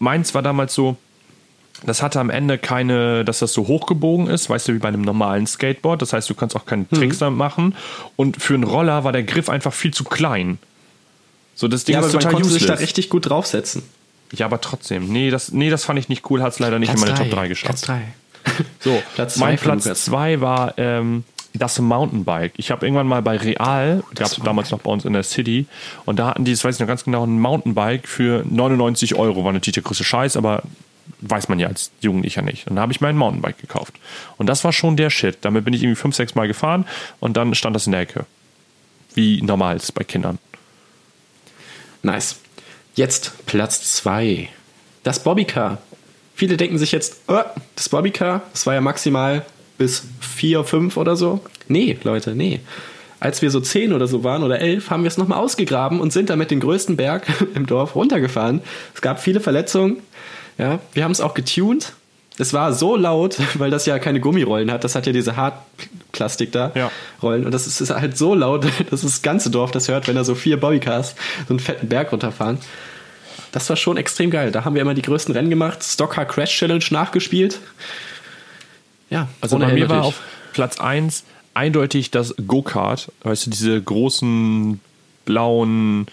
[0.00, 0.96] meins war damals so,
[1.84, 5.02] das hatte am Ende keine, dass das so hochgebogen ist, weißt du, wie bei einem
[5.02, 6.02] normalen Skateboard.
[6.02, 6.96] Das heißt, du kannst auch keine mhm.
[6.96, 7.74] Tricks damit machen.
[8.16, 10.58] Und für einen Roller war der Griff einfach viel zu klein.
[11.54, 12.62] So, das Ding ja, ist aber total man konnte useless.
[12.62, 13.82] sich da richtig gut draufsetzen.
[14.32, 15.08] Ja, aber trotzdem.
[15.08, 17.18] Nee, das, nee, das fand ich nicht cool, hat es leider nicht Platz in meine
[17.18, 17.28] drei.
[17.28, 17.66] Top 3 geschafft.
[17.66, 18.02] Platz 3.
[18.80, 22.52] So, Platz mein Platz 2 war ähm, das Mountainbike.
[22.56, 25.66] Ich habe irgendwann mal bei Real, gab es damals noch bei uns in der City,
[26.06, 29.44] und da hatten die, das weiß ich noch ganz genau, ein Mountainbike für 99 Euro.
[29.44, 30.62] War natürlich der größte Scheiß, aber
[31.20, 32.66] weiß man ja als Jugendlicher nicht.
[32.68, 33.94] Und da habe ich mein Mountainbike gekauft.
[34.36, 35.38] Und das war schon der Shit.
[35.42, 36.86] Damit bin ich irgendwie fünf, sechs Mal gefahren
[37.20, 38.26] und dann stand das in der Ecke.
[39.14, 40.38] Wie normal ist bei Kindern.
[42.02, 42.36] Nice.
[42.94, 44.48] Jetzt Platz 2.
[45.02, 45.78] Das Bobbycar.
[46.34, 47.40] Viele denken sich jetzt, oh,
[47.74, 49.44] das Bobbycar, das war ja maximal
[49.76, 51.40] bis 4, 5 oder so.
[51.68, 52.60] Nee, Leute, nee.
[53.20, 56.12] Als wir so 10 oder so waren oder 11, haben wir es nochmal ausgegraben und
[56.12, 58.60] sind damit den größten Berg im Dorf runtergefahren.
[58.94, 59.98] Es gab viele Verletzungen.
[60.58, 61.92] Ja, wir haben es auch getuned.
[62.40, 64.84] Es war so laut, weil das ja keine Gummirollen hat.
[64.84, 66.90] Das hat ja diese Hartplastik da Ja.
[67.22, 67.44] Rollen.
[67.46, 70.24] Und das ist, ist halt so laut, dass das ganze Dorf das hört, wenn da
[70.24, 71.14] so vier Bobbycars
[71.46, 72.58] so einen fetten Berg runterfahren.
[73.52, 74.52] Das war schon extrem geil.
[74.52, 75.82] Da haben wir immer die größten Rennen gemacht.
[75.82, 77.60] Stockcar Crash Challenge nachgespielt.
[79.10, 80.20] Ja, Also bei mir war auf
[80.52, 83.10] Platz 1 eindeutig das Go-Kart.
[83.22, 84.80] Weißt du, diese großen,
[85.24, 86.06] blauen,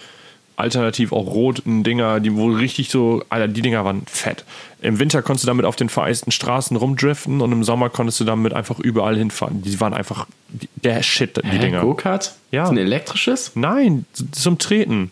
[0.57, 4.45] alternativ auch roten Dinger, die wohl richtig so, Alter, die Dinger waren fett.
[4.81, 8.23] Im Winter konntest du damit auf den vereisten Straßen rumdriften und im Sommer konntest du
[8.23, 9.61] damit einfach überall hinfahren.
[9.61, 10.27] Die waren einfach
[10.75, 11.81] der Shit, die Hä, Dinger.
[11.81, 12.35] Go-Kart?
[12.51, 12.65] Ja.
[12.65, 13.51] Ist ein elektrisches?
[13.55, 15.11] Nein, zum Treten.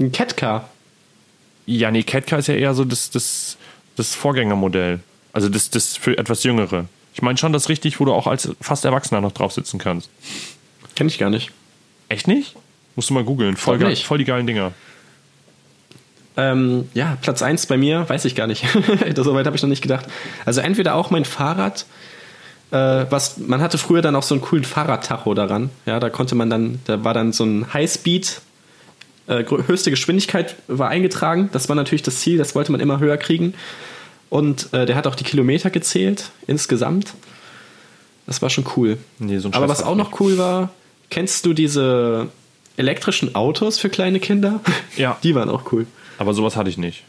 [0.00, 0.68] Ein Catcar.
[1.66, 3.56] Ja, nee, Catcar ist ja eher so das, das,
[3.96, 5.00] das Vorgängermodell.
[5.32, 6.86] Also das, das für etwas Jüngere.
[7.14, 10.10] Ich meine schon das richtig, wo du auch als fast Erwachsener noch drauf sitzen kannst.
[10.96, 11.52] Kenn ich gar nicht.
[12.08, 12.56] Echt nicht?
[12.96, 13.56] Musst du mal googeln.
[13.56, 14.06] Voll, nicht.
[14.06, 14.72] voll die geilen Dinger.
[16.36, 18.64] Ähm, ja, Platz 1 bei mir, weiß ich gar nicht.
[19.16, 20.06] so weit habe ich noch nicht gedacht.
[20.44, 21.86] Also entweder auch mein Fahrrad,
[22.70, 25.70] äh, was man hatte früher dann auch so einen coolen Fahrradtacho daran.
[25.86, 28.40] Ja, da konnte man dann, da war dann so ein Highspeed,
[29.26, 31.50] äh, höchste Geschwindigkeit war eingetragen.
[31.52, 33.54] Das war natürlich das Ziel, das wollte man immer höher kriegen.
[34.28, 37.14] Und äh, der hat auch die Kilometer gezählt insgesamt.
[38.26, 38.98] Das war schon cool.
[39.18, 40.70] Nee, so Aber was auch noch cool war,
[41.10, 42.28] kennst du diese
[42.76, 44.60] elektrischen Autos für kleine Kinder?
[44.96, 45.16] Ja.
[45.22, 45.86] Die waren auch cool.
[46.18, 47.02] Aber sowas hatte ich nicht.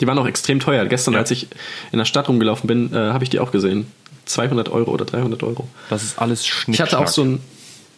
[0.00, 0.86] Die waren auch extrem teuer.
[0.86, 1.20] Gestern, Ja.
[1.20, 1.48] als ich
[1.92, 3.86] in der Stadt rumgelaufen bin, äh, habe ich die auch gesehen.
[4.24, 5.68] 200 Euro oder 300 Euro.
[5.90, 6.88] Das ist alles Ich Schnickschnack.
[6.88, 7.40] hatte auch so ein,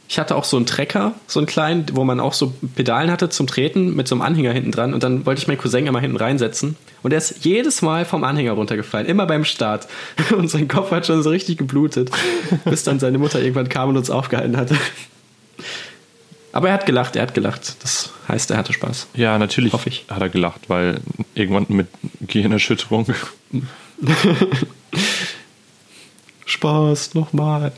[0.08, 3.28] Ich hatte auch so einen Trecker, so einen kleinen, wo man auch so Pedalen hatte
[3.30, 4.92] zum Treten mit so einem Anhänger hinten dran.
[4.92, 6.76] Und dann wollte ich meinen Cousin immer hinten reinsetzen.
[7.02, 9.86] Und er ist jedes Mal vom Anhänger runtergefallen, immer beim Start.
[10.36, 12.10] Und sein Kopf hat schon so richtig geblutet,
[12.64, 14.76] bis dann seine Mutter irgendwann kam und uns aufgehalten hatte.
[16.52, 17.82] Aber er hat gelacht, er hat gelacht.
[17.82, 19.08] Das heißt, er hatte Spaß.
[19.14, 20.04] Ja, natürlich Hoffe ich.
[20.08, 21.00] hat er gelacht, weil
[21.34, 21.88] irgendwann mit
[22.20, 23.06] Gehirnerschütterung.
[26.46, 27.72] Spaß, nochmal.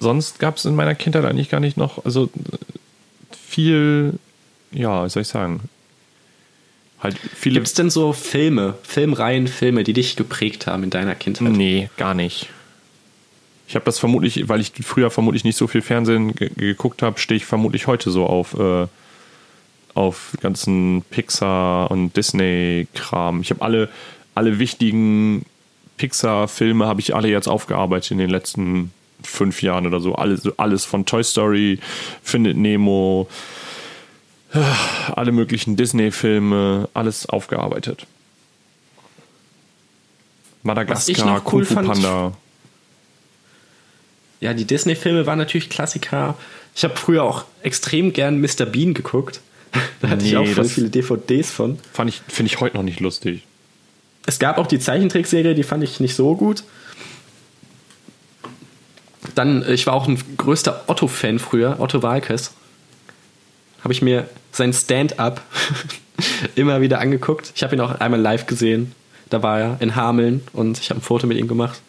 [0.00, 2.28] Sonst gab es in meiner Kindheit eigentlich gar nicht noch, also
[3.46, 4.18] viel,
[4.72, 5.60] ja, wie soll ich sagen,
[7.00, 7.54] halt viele.
[7.54, 11.50] Gibt es denn so Filme, Filmreihen, Filme, die dich geprägt haben in deiner Kindheit?
[11.50, 12.48] Nee, gar nicht.
[13.68, 17.20] Ich habe das vermutlich, weil ich früher vermutlich nicht so viel Fernsehen ge geguckt habe,
[17.20, 18.86] stehe ich vermutlich heute so auf, äh,
[19.94, 23.42] auf ganzen Pixar und Disney-Kram.
[23.42, 23.90] Ich habe alle,
[24.34, 25.44] alle wichtigen
[25.98, 28.90] Pixar-Filme habe ich alle jetzt aufgearbeitet in den letzten
[29.22, 30.14] fünf Jahren oder so.
[30.14, 31.78] Alles, alles von Toy Story,
[32.22, 33.28] Findet Nemo,
[35.14, 38.06] alle möglichen Disney-Filme, alles aufgearbeitet.
[40.62, 42.32] Was ich Madagaskar, noch cool Kung Fu fand- Panda.
[44.40, 46.36] Ja, die Disney-Filme waren natürlich Klassiker.
[46.74, 48.66] Ich habe früher auch extrem gern Mr.
[48.66, 49.40] Bean geguckt.
[50.00, 51.78] Da hatte ich Nee, auch voll viele DVDs von.
[51.92, 53.42] Fand ich, finde ich heute noch nicht lustig.
[54.26, 56.62] Es gab auch die Zeichentrickserie, die fand ich nicht so gut.
[59.34, 62.52] Dann, äh, ich war auch ein größter Otto-Fan früher, Otto Walkes.
[63.82, 65.42] Habe ich mir sein Stand-up
[66.54, 67.52] immer wieder angeguckt.
[67.54, 68.92] Ich habe ihn auch einmal live gesehen.
[69.30, 71.80] Da war er in Hameln und ich habe ein Foto mit ihm gemacht.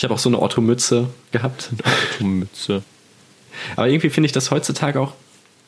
[0.00, 1.68] Ich habe auch so eine Otto-Mütze gehabt.
[2.20, 2.82] Mütze.
[3.76, 5.12] Aber irgendwie finde ich das heutzutage auch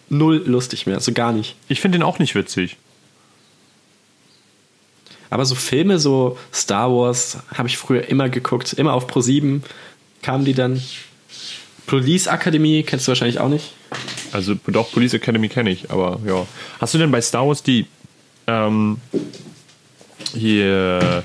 [0.08, 0.94] null lustig mehr.
[0.94, 1.54] Also gar nicht.
[1.68, 2.78] Ich finde den auch nicht witzig.
[5.28, 8.72] Aber so Filme, so Star Wars, habe ich früher immer geguckt.
[8.72, 9.60] Immer auf Pro7
[10.22, 10.82] kamen die dann.
[11.84, 13.74] Police Academy kennst du wahrscheinlich auch nicht.
[14.32, 16.46] Also doch, Police Academy kenne ich, aber ja.
[16.80, 17.84] Hast du denn bei Star Wars die
[18.46, 18.96] ähm,
[20.32, 21.22] hier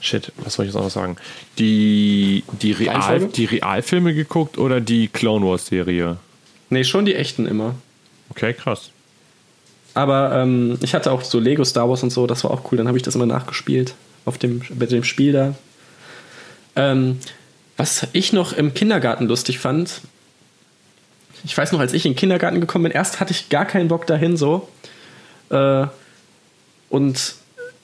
[0.00, 1.16] Shit, was soll ich jetzt noch sagen?
[1.58, 6.18] Die, die, Real, die Realfilme geguckt oder die Clone Wars Serie?
[6.70, 7.74] Nee, schon die echten immer.
[8.30, 8.90] Okay, krass.
[9.94, 12.78] Aber ähm, ich hatte auch so Lego Star Wars und so, das war auch cool.
[12.78, 15.54] Dann habe ich das immer nachgespielt auf dem, mit dem Spiel da.
[16.76, 17.18] Ähm,
[17.76, 20.02] was ich noch im Kindergarten lustig fand,
[21.44, 23.88] ich weiß noch, als ich in den Kindergarten gekommen bin, erst hatte ich gar keinen
[23.88, 24.68] Bock dahin so.
[25.50, 25.86] Äh,
[26.90, 27.34] und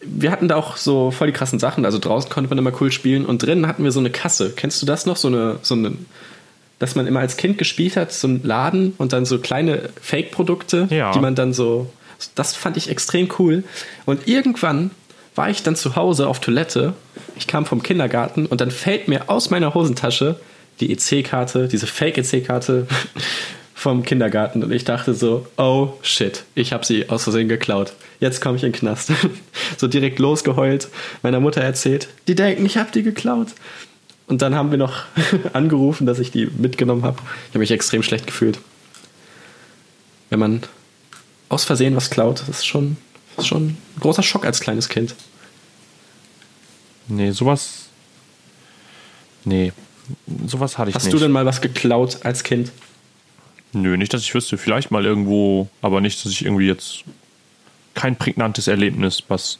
[0.06, 1.84] wir hatten da auch so voll die krassen Sachen.
[1.84, 4.52] Also draußen konnte man immer cool spielen und drinnen hatten wir so eine Kasse.
[4.54, 5.16] Kennst du das noch?
[5.16, 5.92] So eine, so eine,
[6.78, 10.88] dass man immer als Kind gespielt hat, so ein Laden und dann so kleine Fake-Produkte,
[10.90, 11.12] Ja.
[11.12, 11.90] die man dann so.
[12.34, 13.64] Das fand ich extrem cool.
[14.06, 14.90] Und irgendwann
[15.34, 16.94] war ich dann zu Hause auf Toilette.
[17.36, 20.36] Ich kam vom Kindergarten und dann fällt mir aus meiner Hosentasche
[20.80, 22.86] die EC-Karte, diese Fake-EC-Karte
[23.84, 24.64] vom Kindergarten.
[24.64, 27.92] Und ich dachte so, oh shit, ich habe sie aus Versehen geklaut.
[28.18, 29.12] Jetzt komme ich in den Knast.
[29.76, 30.88] so direkt losgeheult,
[31.22, 33.48] meiner Mutter erzählt, die denken, ich habe die geklaut.
[34.26, 35.02] Und dann haben wir noch
[35.52, 37.18] angerufen, dass ich die mitgenommen habe.
[37.18, 38.58] Ich habe mich extrem schlecht gefühlt.
[40.30, 40.62] Wenn man
[41.50, 42.96] aus Versehen was klaut, das ist schon,
[43.36, 45.14] das ist schon ein großer Schock als kleines Kind.
[47.06, 47.88] Nee, sowas.
[49.44, 49.74] Nee,
[50.46, 51.12] sowas hatte ich Hast nicht.
[51.12, 52.72] du denn mal was geklaut als Kind?
[53.74, 54.56] Nö, nicht, dass ich wüsste.
[54.56, 57.04] Vielleicht mal irgendwo, aber nicht, dass ich irgendwie jetzt
[57.94, 59.58] kein prägnantes Erlebnis, was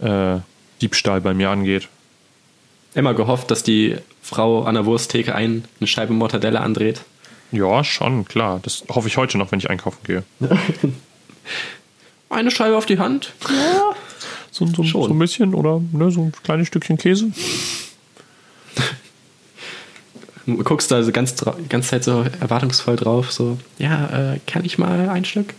[0.00, 0.38] äh,
[0.80, 1.88] Diebstahl bei mir angeht.
[2.94, 7.02] Immer gehofft, dass die Frau an der Wursttheke ein, eine Scheibe Mortadella andreht.
[7.52, 8.60] Ja, schon, klar.
[8.62, 10.24] Das hoffe ich heute noch, wenn ich einkaufen gehe.
[12.28, 13.32] Eine Scheibe auf die Hand?
[13.48, 13.94] Ja.
[14.50, 17.30] So, so, so ein bisschen oder ne, so ein kleines Stückchen Käse.
[20.46, 21.34] Du guckst da so ganz,
[21.68, 25.54] ganze Zeit so erwartungsvoll drauf, so, ja, äh, kann ich mal ein Stück?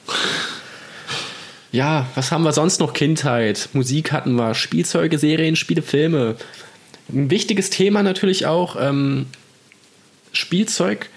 [1.73, 2.93] Ja, was haben wir sonst noch?
[2.93, 6.37] Kindheit, Musik hatten wir, Spielzeuge, Serien, Spiele, Filme.
[7.09, 9.25] Ein wichtiges Thema natürlich auch, ähm,
[10.31, 11.09] Spielzeug.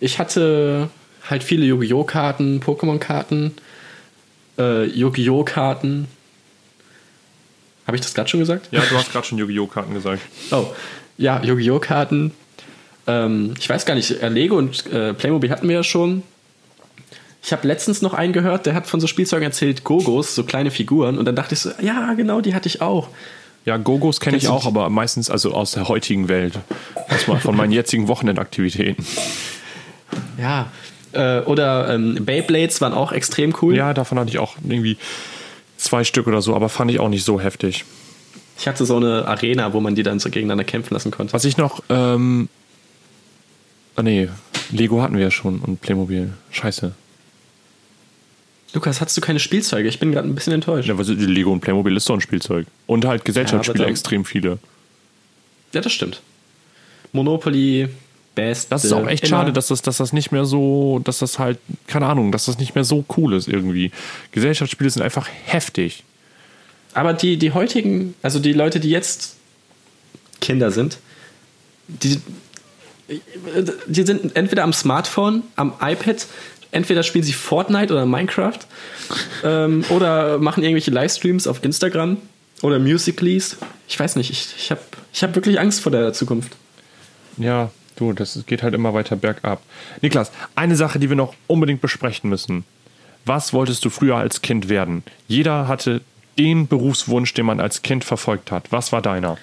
[0.00, 0.88] Ich hatte
[1.28, 2.04] halt viele Yu-Gi-Oh!
[2.04, 3.52] Karten, Pokémon-Karten,
[4.58, 5.44] äh, Yu-Gi-Oh!
[5.44, 6.08] Karten.
[7.86, 8.68] Habe ich das gerade schon gesagt?
[8.70, 9.66] Ja, du hast gerade schon Yu-Gi-Oh!
[9.66, 10.22] Karten gesagt.
[10.50, 10.66] Oh,
[11.18, 11.78] ja, Yu-Gi-Oh!
[11.78, 12.32] Karten.
[13.06, 16.22] Ähm, ich weiß gar nicht, äh, Lego und äh, Playmobil hatten wir ja schon.
[17.44, 20.70] Ich habe letztens noch einen gehört, der hat von so Spielzeugen erzählt, Gogos, so kleine
[20.70, 21.18] Figuren.
[21.18, 23.08] Und dann dachte ich so, ja, genau, die hatte ich auch.
[23.64, 26.58] Ja, Gogos kenne ich auch, aber meistens also aus der heutigen Welt.
[27.08, 29.04] Aus mal von meinen jetzigen Wochenendaktivitäten.
[30.38, 30.70] Ja.
[31.12, 33.76] Äh, oder ähm, Beyblades waren auch extrem cool.
[33.76, 34.96] Ja, davon hatte ich auch irgendwie
[35.76, 37.84] zwei Stück oder so, aber fand ich auch nicht so heftig.
[38.58, 41.32] Ich hatte so eine Arena, wo man die dann so gegeneinander kämpfen lassen konnte.
[41.32, 42.48] Was ich noch ähm,
[43.96, 44.28] Ah nee,
[44.70, 46.32] Lego hatten wir ja schon und Playmobil.
[46.50, 46.92] Scheiße.
[48.74, 49.88] Lukas, hattest du keine Spielzeuge?
[49.88, 50.88] Ich bin gerade ein bisschen enttäuscht.
[50.88, 52.66] Ja, was ist, Lego und Playmobil ist doch ein Spielzeug.
[52.86, 54.58] Und halt Gesellschaftsspiele Ja, extrem viele.
[55.74, 56.22] Ja, das stimmt.
[57.12, 57.88] Monopoly,
[58.34, 58.72] Best.
[58.72, 59.40] Das ist auch echt immer.
[59.40, 62.58] schade, dass das, dass das nicht mehr so, dass das halt, keine Ahnung, dass das
[62.58, 63.90] nicht mehr so cool ist irgendwie.
[64.30, 66.04] Gesellschaftsspiele sind einfach heftig.
[66.94, 69.36] Aber die, die heutigen, also die Leute, die jetzt
[70.40, 70.98] Kinder sind,
[71.88, 72.20] die,
[73.86, 76.26] die sind entweder am Smartphone, am iPad,
[76.70, 78.58] entweder spielen sie Fortnite oder Minecraft
[79.44, 82.16] ähm, oder machen irgendwelche Livestreams auf Instagram
[82.62, 83.56] oder Musicallys.
[83.88, 84.80] Ich weiß nicht, ich, ich habe
[85.12, 86.52] ich hab wirklich Angst vor der Zukunft.
[87.36, 89.62] Ja, du, das geht halt immer weiter bergab.
[90.00, 92.64] Niklas, eine Sache, die wir noch unbedingt besprechen müssen.
[93.24, 95.04] Was wolltest du früher als Kind werden?
[95.28, 96.00] Jeder hatte
[96.38, 98.72] den Berufswunsch, den man als Kind verfolgt hat.
[98.72, 99.38] Was war deiner?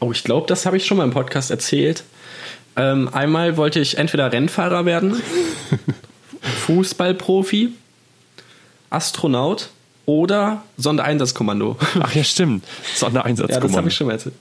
[0.00, 2.04] Oh, ich glaube, das habe ich schon mal im Podcast erzählt.
[2.76, 5.20] Ähm, einmal wollte ich entweder Rennfahrer werden,
[6.66, 7.70] Fußballprofi,
[8.90, 9.70] Astronaut
[10.06, 11.76] oder Sondereinsatzkommando.
[12.00, 12.64] Ach ja, stimmt.
[12.64, 13.76] Ja, das Sondereinsatzkommando.
[13.76, 14.34] habe ich schon mal erzählt.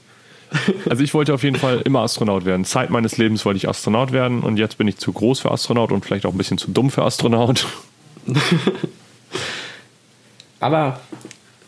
[0.89, 2.65] Also ich wollte auf jeden Fall immer Astronaut werden.
[2.65, 5.91] Zeit meines Lebens wollte ich Astronaut werden und jetzt bin ich zu groß für Astronaut
[5.91, 7.67] und vielleicht auch ein bisschen zu dumm für Astronaut.
[10.59, 10.99] Aber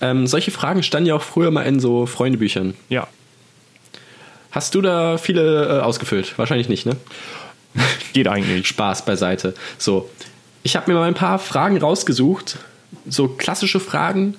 [0.02, 2.74] ähm, solche Fragen standen ja auch früher mal in so Freundebüchern.
[2.90, 3.08] Ja.
[4.52, 6.38] Hast du da viele äh, ausgefüllt?
[6.38, 6.98] Wahrscheinlich nicht, ne?
[8.14, 8.68] Geht eigentlich.
[8.68, 9.54] Spaß beiseite.
[9.78, 10.10] So,
[10.64, 12.58] ich habe mir mal ein paar Fragen rausgesucht.
[13.08, 14.36] So klassische Fragen,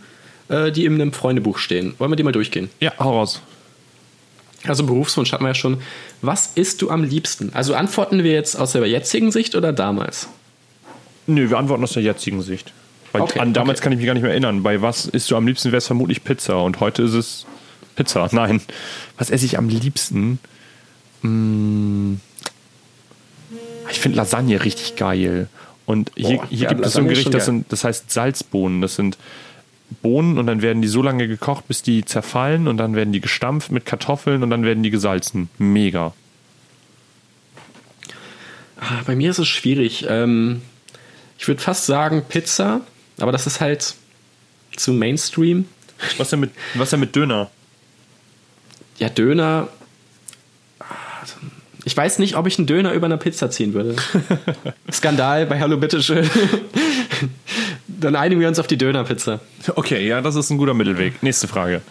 [0.49, 1.95] äh, die in einem Freundebuch stehen.
[1.99, 2.71] Wollen wir die mal durchgehen?
[2.81, 3.41] Ja, hau raus.
[4.65, 5.81] Also Berufswunsch hatten wir ja schon.
[6.21, 7.51] Was isst du am liebsten?
[7.55, 10.29] Also antworten wir jetzt aus der jetzigen Sicht oder damals?
[11.27, 12.73] Nö, wir antworten aus der jetzigen Sicht.
[13.13, 13.85] Weil Okay, an damals okay.
[13.85, 14.63] kann ich mich gar nicht mehr erinnern.
[14.63, 16.63] Bei was isst du am liebsten, wäre es vermutlich Pizza.
[16.63, 17.47] Und heute ist es
[17.95, 18.29] Pizza.
[18.33, 18.61] Nein.
[19.19, 20.39] Was esse ich am liebsten?
[21.23, 22.15] Mm.
[23.91, 25.49] Ich finde Lasagne richtig geil.
[25.85, 28.81] Und hier, Boah, hier gibt es so ein Gericht, das, sind, das heißt Salzbohnen.
[28.81, 29.19] Das sind
[30.01, 33.21] Bohnen und dann werden die so lange gekocht, bis die zerfallen und dann werden die
[33.21, 35.51] gestampft mit Kartoffeln und dann werden die gesalzen.
[35.59, 36.15] Mega.
[38.81, 40.07] Ah, Bei mir ist es schwierig.
[40.09, 40.63] Ähm,
[41.39, 42.81] ich würde fast sagen Pizza,
[43.21, 43.95] aber das ist halt
[44.77, 45.67] zu Mainstream.
[46.17, 47.51] Was denn mit, was denn mit Döner?
[49.03, 49.67] Ja, Döner.
[50.79, 50.85] ah,
[51.85, 53.97] Ich weiß nicht, ob ich einen Döner über einer Pizza ziehen würde.
[54.93, 56.31] Skandal bei Hallo Bitteschön.
[57.89, 59.41] Dann einigen wir uns auf die Dönerpizza.
[59.75, 61.21] Okay, ja, das ist ein guter Mittelweg.
[61.21, 61.83] Nächste Frage.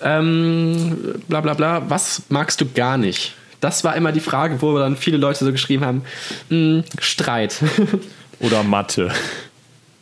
[0.00, 1.88] Ähm, bla bla bla.
[1.88, 3.34] Was magst du gar nicht?
[3.60, 6.02] Das war immer die Frage, wo dann viele Leute so geschrieben haben:
[6.48, 7.54] "Mm, Streit.
[8.40, 9.12] Oder Mathe.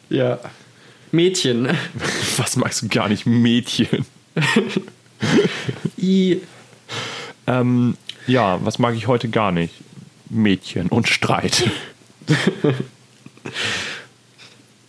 [0.08, 0.38] ja.
[1.12, 1.68] Mädchen.
[2.38, 3.26] Was magst du gar nicht?
[3.26, 4.06] Mädchen.
[5.98, 6.40] I.
[7.46, 9.74] Ähm, ja, was mag ich heute gar nicht?
[10.28, 11.70] Mädchen und Streit.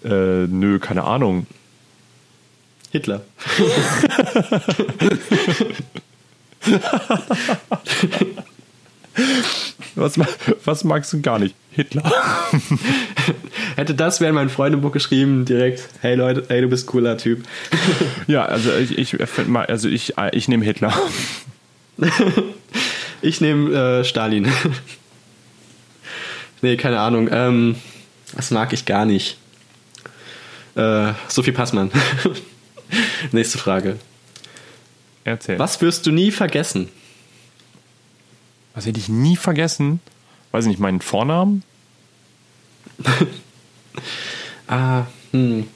[0.04, 1.48] äh, nö, keine Ahnung.
[2.92, 3.22] Hitler.
[9.96, 10.20] Was,
[10.66, 11.56] was magst du gar nicht?
[11.72, 12.04] Hitler.
[13.76, 17.44] Hätte das wäre in mein Freundebuch geschrieben, direkt, hey Leute, hey, du bist cooler Typ.
[18.28, 20.94] ja, also ich, ich mal, also ich, ich nehme Hitler.
[23.22, 24.48] Ich nehme äh, Stalin.
[26.62, 27.28] nee, keine Ahnung.
[27.30, 27.76] Ähm,
[28.32, 29.38] was mag ich gar nicht?
[30.76, 31.92] Äh, Sophie Passmann.
[33.34, 33.98] Nächste Frage.
[35.26, 35.60] Erzähl.
[35.60, 36.88] Was wirst du nie vergessen?
[38.80, 40.00] Was hätte ich nie vergessen?
[40.54, 41.64] Weiß ich nicht, meinen Vornamen?
[44.68, 45.68] Ah, hm.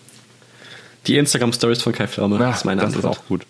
[1.08, 2.38] Die Instagram-Stories von Kai Pflaume.
[2.38, 3.18] das ist meine das ist Antwort.
[3.18, 3.46] auch gut.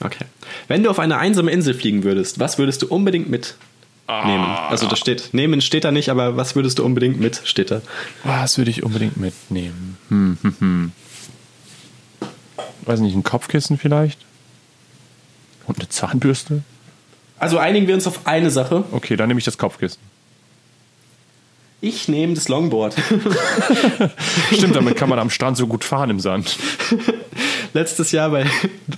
[0.00, 0.26] Okay.
[0.68, 3.56] Wenn du auf eine einsame Insel fliegen würdest, was würdest du unbedingt mitnehmen?
[4.08, 4.68] Ah.
[4.68, 7.80] Also das steht, nehmen steht da nicht, aber was würdest du unbedingt mit, steht da.
[8.24, 9.96] Was würde ich unbedingt mitnehmen?
[10.08, 10.92] Hm, hm, hm.
[12.82, 14.18] Weiß nicht, ein Kopfkissen vielleicht?
[15.66, 16.62] Und eine Zahnbürste?
[17.42, 18.84] Also einigen wir uns auf eine Sache.
[18.92, 19.98] Okay, dann nehme ich das Kopfkissen.
[21.80, 22.94] Ich nehme das Longboard.
[24.52, 26.56] Stimmt, damit kann man am Strand so gut fahren im Sand.
[27.74, 28.46] Letztes Jahr bei,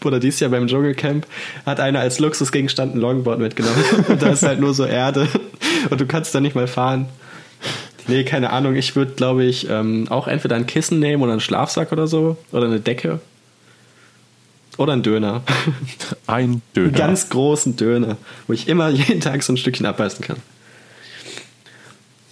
[0.04, 1.26] oder dieses Jahr beim Dschungelcamp
[1.64, 3.82] hat einer als Luxusgegenstand ein Longboard mitgenommen.
[4.08, 5.26] Und da ist halt nur so Erde
[5.88, 7.08] und du kannst da nicht mal fahren.
[8.08, 8.76] Nee, keine Ahnung.
[8.76, 12.36] Ich würde, glaube ich, ähm, auch entweder ein Kissen nehmen oder einen Schlafsack oder so.
[12.52, 13.20] Oder eine Decke.
[14.76, 15.42] Oder einen Döner.
[16.26, 16.88] Ein Döner.
[16.88, 20.36] Einen ganz großen Döner, wo ich immer jeden Tag so ein Stückchen abbeißen kann.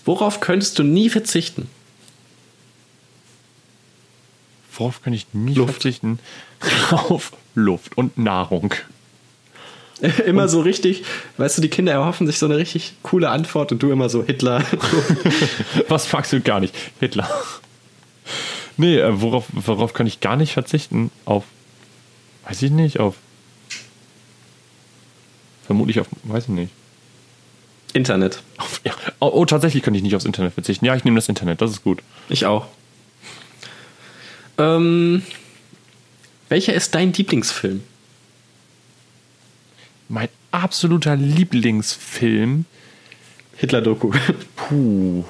[0.04, 1.68] Worauf könntest du nie verzichten?
[4.76, 5.74] Worauf kann ich nie Luft.
[5.74, 6.18] verzichten?
[6.90, 8.74] Auf Luft und Nahrung.
[10.26, 11.04] immer so richtig,
[11.36, 14.24] weißt du, die Kinder erhoffen sich so eine richtig coole Antwort und du immer so
[14.24, 14.64] Hitler.
[15.88, 16.74] Was fragst du gar nicht?
[16.98, 17.28] Hitler.
[18.76, 21.10] Nee, äh, worauf, worauf kann ich gar nicht verzichten?
[21.24, 21.44] Auf,
[22.46, 23.16] weiß ich nicht, auf,
[25.66, 26.72] vermutlich auf, weiß ich nicht.
[27.92, 28.42] Internet.
[28.56, 28.92] Auf, ja.
[29.20, 30.84] oh, oh, tatsächlich kann ich nicht aufs Internet verzichten.
[30.84, 32.02] Ja, ich nehme das Internet, das ist gut.
[32.28, 32.66] Ich auch.
[34.58, 35.22] Ähm,
[36.48, 37.82] welcher ist dein Lieblingsfilm?
[40.08, 42.66] Mein absoluter Lieblingsfilm.
[43.56, 44.12] Hitler-Doku.
[44.56, 45.24] Puh.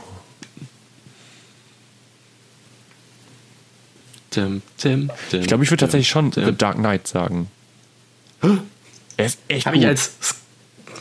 [4.35, 6.33] Dim, dim, dim, Ich glaube, ich würde tatsächlich schon.
[6.33, 7.49] The Dark Knight sagen.
[9.16, 10.14] Er ist echt Habe ich, als,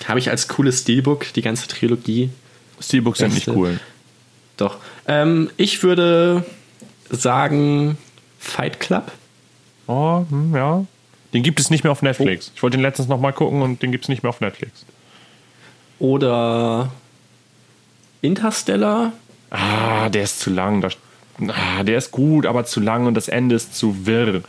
[0.08, 2.30] hab ich als cooles Steelbook die ganze Trilogie.
[2.80, 3.80] Steelbooks sind nicht cool.
[4.58, 4.78] Doch.
[5.08, 6.46] Ähm, ich würde
[7.10, 7.98] sagen
[8.40, 9.12] Fight Club.
[9.88, 10.86] Oh, hm, ja.
[11.34, 12.52] Den gibt es nicht mehr auf Netflix.
[12.54, 14.86] Ich wollte den letztens noch mal gucken und den gibt es nicht mehr auf Netflix.
[16.00, 16.92] Oder
[18.22, 19.14] Interstellar.
[19.50, 20.82] Ah, der ist zu lang.
[20.82, 20.90] Da,
[21.50, 24.42] ah, der ist gut, aber zu lang und das Ende ist zu wirr.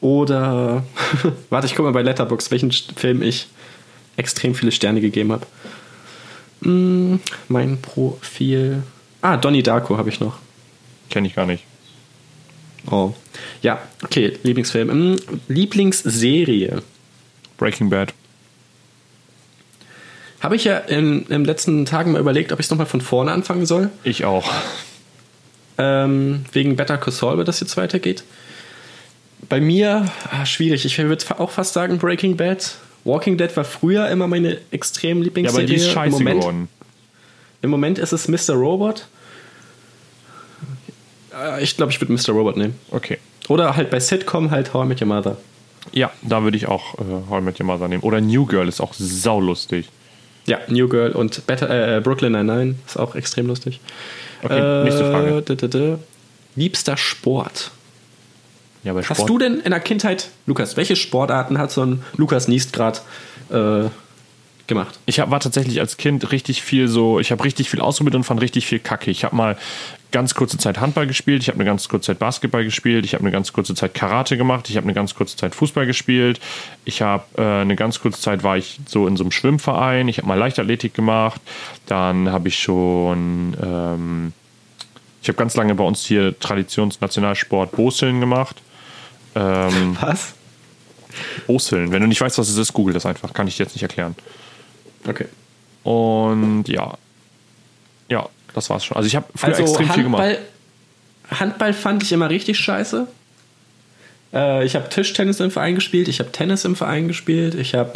[0.00, 0.84] Oder
[1.50, 3.46] warte, ich gucke mal bei Letterbox, welchen Film ich
[4.16, 5.46] extrem viele Sterne gegeben habe.
[6.62, 8.82] Hm, mein Profil.
[9.22, 10.38] Ah, Donnie Darko habe ich noch.
[11.10, 11.64] Kenne ich gar nicht.
[12.90, 13.14] Oh.
[13.62, 14.90] Ja, okay, Lieblingsfilm.
[14.90, 15.16] Hm,
[15.48, 16.82] Lieblingsserie.
[17.56, 18.12] Breaking Bad.
[20.44, 23.00] Habe ich ja in, in den letzten Tagen mal überlegt, ob ich es nochmal von
[23.00, 23.88] vorne anfangen soll.
[24.02, 24.44] Ich auch.
[25.78, 28.24] Ähm, wegen Better Call Saul, wenn das jetzt weitergeht.
[29.48, 30.84] Bei mir, ah, schwierig.
[30.84, 32.74] Ich würde auch fast sagen Breaking Bad.
[33.04, 35.64] Walking Dead war früher immer meine extrem Ja, Lieblingsserie.
[35.64, 36.68] aber die ist scheiße Im Moment, geworden.
[37.62, 38.54] Im Moment ist es Mr.
[38.54, 39.06] Robot.
[41.34, 42.32] Äh, Ich glaube, ich würde Mr.
[42.34, 42.78] Robot nehmen.
[42.90, 43.16] Okay.
[43.48, 45.38] Oder halt bei Sitcom halt How I Met Your Mother.
[45.92, 48.02] Ja, da würde ich auch äh, How I Met Your Mother nehmen.
[48.02, 49.88] Oder New Girl ist auch saulustig.
[50.46, 53.80] Ja, New Girl und Better, äh, Brooklyn Nine-Nine ist auch extrem lustig.
[54.42, 55.38] Okay, nächste Frage.
[55.38, 55.98] Äh, d -d -d.
[56.56, 57.70] Liebster Sport.
[58.84, 62.48] Ja, bei Hast du denn in der Kindheit, Lukas, welche Sportarten hat so ein Lukas
[62.48, 63.00] Niest gerade
[63.50, 63.88] äh,
[64.66, 64.98] gemacht?
[65.06, 68.24] Ich hab, war tatsächlich als Kind richtig viel so, ich habe richtig viel ausprobiert und
[68.24, 69.10] fand richtig viel Kacke.
[69.10, 69.56] Ich habe mal
[70.14, 73.24] ganz kurze Zeit Handball gespielt, ich habe eine ganz kurze Zeit Basketball gespielt, ich habe
[73.24, 76.38] eine ganz kurze Zeit Karate gemacht, ich habe eine ganz kurze Zeit Fußball gespielt,
[76.84, 80.18] ich habe äh, eine ganz kurze Zeit war ich so in so einem Schwimmverein, ich
[80.18, 81.40] habe mal Leichtathletik gemacht,
[81.86, 84.32] dann habe ich schon, ähm,
[85.20, 88.62] ich habe ganz lange bei uns hier Traditionsnationalsport Boseln gemacht.
[89.34, 90.34] Ähm, Was?
[91.48, 93.74] Boseln, wenn du nicht weißt, was es ist, google das einfach, kann ich dir jetzt
[93.74, 94.14] nicht erklären.
[95.08, 95.26] Okay.
[95.82, 96.96] Und ja.
[98.08, 98.96] Ja, das war's schon.
[98.96, 100.22] Also ich habe früher Also extrem viel gemacht.
[100.22, 100.44] Handball,
[101.30, 103.06] Handball fand ich immer richtig scheiße.
[104.32, 107.92] Äh, ich habe Tischtennis im Verein gespielt, ich habe Tennis im Verein gespielt, ich habe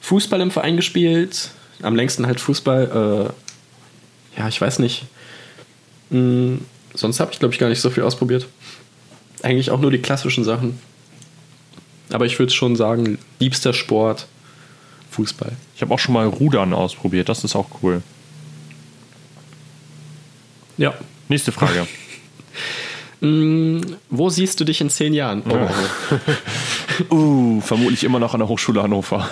[0.00, 1.50] Fußball im Verein gespielt.
[1.82, 3.32] Am längsten halt Fußball.
[4.36, 5.04] Äh, ja, ich weiß nicht.
[6.10, 6.64] Hm,
[6.94, 8.46] sonst habe ich, glaube ich, gar nicht so viel ausprobiert.
[9.42, 10.78] Eigentlich auch nur die klassischen Sachen.
[12.12, 14.26] Aber ich würde schon sagen, liebster Sport,
[15.10, 15.52] Fußball.
[15.74, 18.02] Ich habe auch schon mal Rudern ausprobiert, das ist auch cool.
[20.78, 20.94] Ja.
[21.28, 21.86] Nächste Frage.
[23.20, 25.42] Hm, wo siehst du dich in zehn Jahren?
[25.48, 27.14] Oh.
[27.14, 29.28] uh, vermutlich immer noch an der Hochschule Hannover.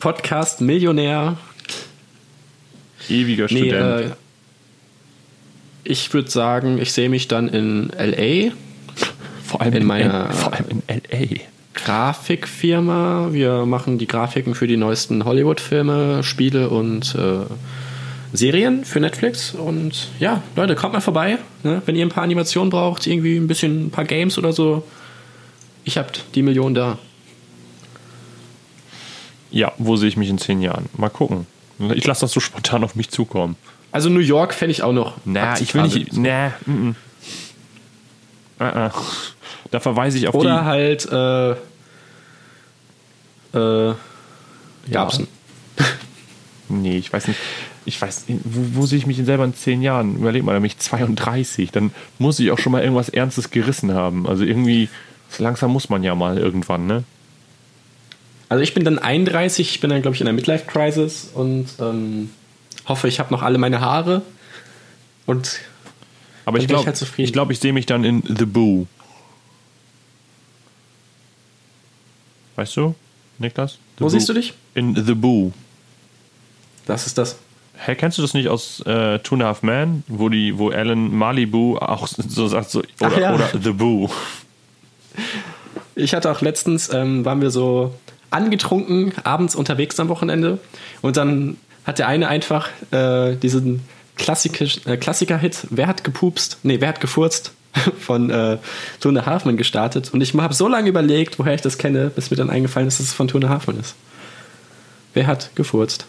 [0.00, 1.36] Podcast Millionär.
[3.08, 4.04] Ewiger Nee, Student.
[4.06, 4.10] äh,
[5.84, 8.52] ich würde sagen, ich sehe mich dann in LA,
[9.44, 11.40] vor, allem in meiner- vor allem in L.A.
[11.74, 13.28] Grafikfirma.
[13.32, 17.44] Wir machen die Grafiken für die neuesten Hollywood-Filme, Spiele und äh,
[18.34, 19.54] Serien für Netflix.
[19.54, 21.38] Und ja, Leute, kommt mal vorbei.
[21.62, 21.80] Ne?
[21.86, 24.82] Wenn ihr ein paar Animationen braucht, irgendwie ein bisschen ein paar Games oder so.
[25.84, 26.98] Ich hab die Million da.
[29.50, 30.86] Ja, wo sehe ich mich in zehn Jahren?
[30.96, 31.46] Mal gucken.
[31.94, 33.56] Ich lasse das so spontan auf mich zukommen.
[33.92, 35.14] Also New York fände ich auch noch.
[35.24, 36.08] Na, ich will nicht.
[36.08, 36.52] akzeptabel.
[36.66, 36.96] Na, mm, mm.
[38.60, 38.90] Äh, äh.
[39.70, 40.64] Da verweise ich auf Oder die.
[40.64, 41.06] halt
[43.54, 43.94] äh, äh,
[44.90, 45.28] Gabsen.
[46.68, 47.38] Nee, ich weiß nicht.
[47.86, 50.16] Ich weiß, wo, wo sehe ich mich denn selber in zehn Jahren?
[50.16, 51.70] Überleg mal, da bin ich 32.
[51.70, 54.26] Dann muss ich auch schon mal irgendwas Ernstes gerissen haben.
[54.26, 54.88] Also irgendwie,
[55.38, 57.04] langsam muss man ja mal irgendwann, ne?
[58.48, 62.30] Also ich bin dann 31, ich bin dann, glaube ich, in der Midlife-Crisis und ähm,
[62.86, 64.22] hoffe, ich habe noch alle meine Haare.
[65.26, 65.60] Und
[66.44, 68.86] Aber Dann ich bin ich glaube, halt glaub, ich sehe mich dann in The Boo.
[72.56, 72.94] Weißt du,
[73.38, 73.72] Niklas?
[73.72, 74.10] The wo Boo.
[74.10, 74.54] siehst du dich?
[74.74, 75.52] In The Boo.
[76.86, 77.36] Das ist das.
[77.76, 80.70] Hä, kennst du das nicht aus äh, Two and a Half Men, wo die, wo
[80.70, 83.34] Alan Malibu auch so sagt so oder, ja.
[83.34, 84.08] oder The Boo.
[85.94, 87.94] Ich hatte auch letztens, ähm, waren wir so
[88.30, 90.58] angetrunken, abends unterwegs am Wochenende.
[91.02, 93.82] Und dann hat der eine einfach äh, diesen
[94.16, 96.58] Klassik äh, Klassiker-Hit, Wer hat gepupst?
[96.62, 97.52] Nee, wer hat gefurzt?
[97.98, 98.58] von äh,
[99.00, 100.12] Tone Hafmann gestartet.
[100.12, 103.00] Und ich habe so lange überlegt, woher ich das kenne, bis mir dann eingefallen ist,
[103.00, 103.94] dass es von Tone Hafmann ist.
[105.12, 106.06] Wer hat gefurzt?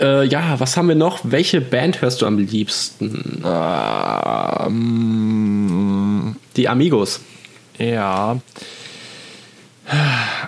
[0.00, 1.20] Äh, ja, was haben wir noch?
[1.24, 3.42] Welche Band hörst du am liebsten?
[4.66, 7.20] Ähm, Die Amigos.
[7.78, 8.38] ja.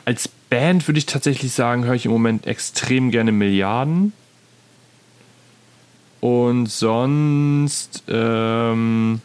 [0.04, 4.12] Als Band würde ich tatsächlich sagen, höre ich im Moment extrem gerne Milliarden.
[6.20, 9.20] Und sonst, ähm,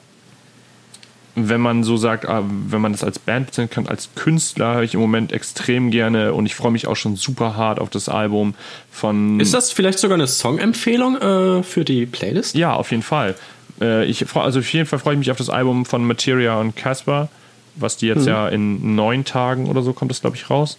[1.36, 4.84] wenn man so sagt, ah, wenn man das als Band bezeichnen kann, als Künstler höre
[4.84, 8.08] ich im Moment extrem gerne und ich freue mich auch schon super hart auf das
[8.10, 8.54] Album
[8.92, 9.40] von.
[9.40, 12.56] Ist das vielleicht sogar eine Songempfehlung äh, für die Playlist?
[12.56, 13.36] Ja, auf jeden Fall.
[13.82, 16.60] Äh, ich, freu- also auf jeden Fall freue ich mich auf das Album von Materia
[16.60, 17.30] und Casper,
[17.76, 20.78] was die jetzt ja in neun Tagen oder so kommt das, glaube ich, raus.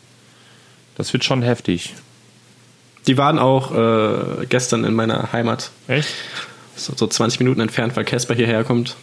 [0.97, 1.95] Das wird schon heftig.
[3.09, 6.09] Die waren auch äh, gestern in meiner Heimat, Echt?
[6.77, 8.95] so, so 20 Minuten entfernt, weil Casper hierher kommt.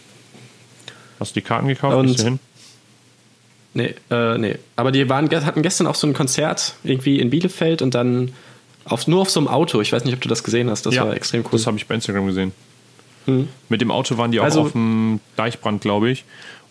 [1.22, 1.96] Hast du die Karten gekauft?
[1.96, 2.38] Und- Bist du hin?
[3.74, 4.56] Nee, äh, nee.
[4.76, 8.32] Aber die waren, hatten gestern auch so ein Konzert irgendwie in Bielefeld und dann
[8.84, 9.80] auf, nur auf so einem Auto.
[9.80, 10.84] Ich weiß nicht, ob du das gesehen hast.
[10.84, 11.52] Das war extrem cool.
[11.52, 12.52] Das habe ich bei Instagram gesehen.
[13.26, 13.48] Mhm.
[13.68, 16.24] Mit dem Auto waren die auch Also- auf dem Deichbrand, glaube ich.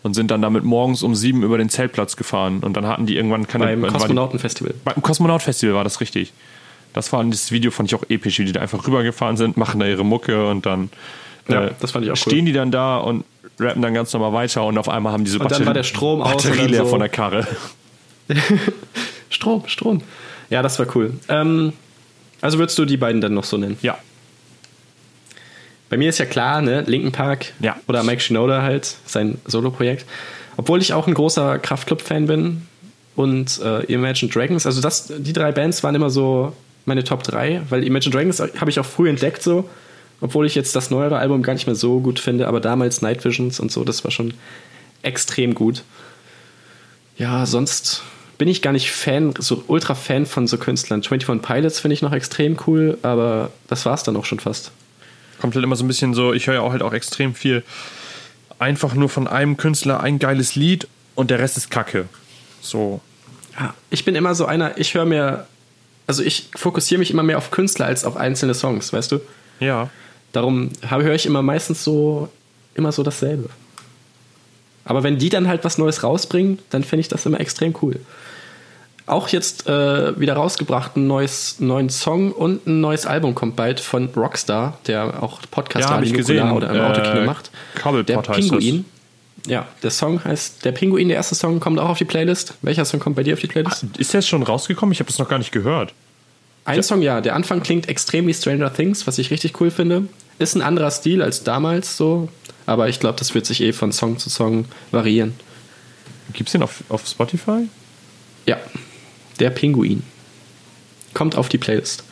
[0.04, 2.60] Und sind dann damit morgens um sieben über den Zeltplatz gefahren.
[2.60, 3.66] Und dann hatten die irgendwann keine.
[3.66, 4.74] Beim Kosmonautenfestival.
[4.84, 6.34] Beim Kosmonaut-Festival war das richtig.
[6.94, 9.80] Das war das Video fand ich auch episch, wie die da einfach rübergefahren sind, machen
[9.80, 10.90] da ihre Mucke und dann
[11.48, 12.32] Ja, äh, das fand ich auch cool.
[12.32, 13.24] stehen die dann da und
[13.60, 16.22] rappen dann ganz normal weiter und auf einmal haben diese Und dann war der Strom
[16.22, 17.48] aus Batterie leer so- von der Karre.
[19.30, 20.02] Strom, Strom.
[20.50, 21.14] Ja, das war cool.
[21.30, 21.74] Ähm,
[22.42, 23.78] also würdest du die beiden dann noch so nennen?
[23.82, 23.98] Ja,
[25.90, 27.76] Bei mir ist ja klar, ne, Linken Park Ja.
[27.88, 30.06] oder Mike Shinoda halt, sein Solo-Projekt.
[30.58, 32.68] Obwohl ich auch ein großer Kraftclub-Fan bin
[33.16, 36.54] und äh, Imagine Dragons, also das, die drei Bands waren immer so
[36.86, 39.70] meine Top 3, weil Imagine Dragons habe ich auch früh entdeckt so,
[40.22, 43.26] obwohl ich jetzt das neuere Album gar nicht mehr so gut finde, aber damals Night
[43.26, 44.34] Visions und so, das war schon
[45.02, 45.84] extrem gut.
[47.18, 48.04] Ja, sonst
[48.38, 51.02] bin ich gar nicht Fan, so ultra Fan von so Künstlern.
[51.02, 54.72] 21 Pilots finde ich noch extrem cool, aber das war es dann auch schon fast.
[55.40, 57.64] kommt halt immer so ein bisschen so, ich höre ja auch halt auch extrem viel
[58.58, 62.08] einfach nur von einem Künstler ein geiles Lied und der Rest ist Kacke.
[62.62, 63.02] So.
[63.60, 65.48] Ja, ich bin immer so einer, ich höre mir,
[66.08, 69.20] also ich fokussiere mich immer mehr auf Künstler als auf einzelne Songs, weißt du?
[69.60, 69.90] Ja.
[70.34, 72.30] Darum höre ich immer meistens so,
[72.74, 73.50] immer so dasselbe.
[74.86, 78.00] Aber wenn die dann halt was Neues rausbringen, dann finde ich das immer extrem cool.
[79.06, 83.80] Auch jetzt äh, wieder rausgebracht ein neues, neuen Song und ein neues Album kommt bald
[83.80, 86.52] von Rockstar, der auch Podcast Ja, ich gesehen.
[86.52, 87.52] oder im Äh, Autokino macht.
[88.08, 88.86] Der Pinguin.
[89.48, 92.54] Ja, der Song heißt Der Pinguin, der erste Song kommt auch auf die Playlist.
[92.62, 93.86] Welcher Song kommt bei dir auf die Playlist?
[93.98, 94.94] Ist der jetzt schon rausgekommen?
[94.94, 95.94] Ich habe das noch gar nicht gehört.
[96.66, 97.22] Ein Song, ja.
[97.22, 100.08] Der Anfang klingt extrem wie Stranger Things, was ich richtig cool finde.
[100.40, 102.30] Ist ein anderer Stil als damals so,
[102.66, 105.34] aber ich glaube, das wird sich eh von Song zu Song variieren.
[106.34, 107.68] Gibt's den auf, auf Spotify?
[108.46, 108.58] Ja,
[109.40, 110.04] der Pinguin.
[111.14, 112.04] Kommt auf die Playlist.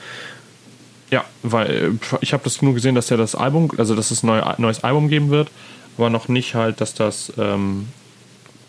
[1.12, 4.24] Ja, weil äh, ich habe das nur gesehen, dass er das Album, also dass es
[4.24, 5.50] ein neu, neues Album geben wird,
[5.98, 7.88] aber noch nicht halt, dass das, ähm,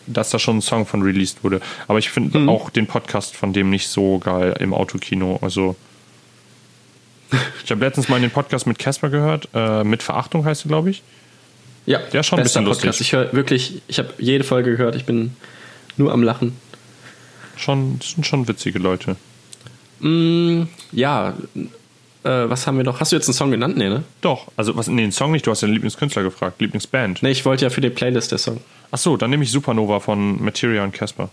[0.06, 1.60] dass da schon ein Song von released wurde.
[1.88, 2.48] Aber ich finde Mhm.
[2.48, 5.38] auch den Podcast von dem nicht so geil im Autokino.
[5.42, 5.76] Also
[7.64, 10.90] ich habe letztens mal den Podcast mit Casper gehört, äh, mit Verachtung heißt er, glaube
[10.90, 11.02] ich.
[11.86, 13.00] Ja, Der ist schon ein bisschen lustig.
[13.00, 15.34] Ich höre wirklich, ich habe jede Folge gehört, ich bin
[15.96, 16.56] nur am Lachen.
[17.56, 19.16] Schon, das sind schon witzige Leute.
[20.00, 21.34] Mm, ja,
[22.24, 23.00] äh, was haben wir noch?
[23.00, 23.76] Hast du jetzt einen Song genannt?
[23.76, 24.02] Nee, ne?
[24.22, 27.22] Doch, also was, nee, den Song nicht, du hast den Lieblingskünstler gefragt, Lieblingsband.
[27.22, 28.60] Nee, ich wollte ja für die Playlist der Song.
[28.90, 31.28] Achso, dann nehme ich Supernova von Materia und Casper.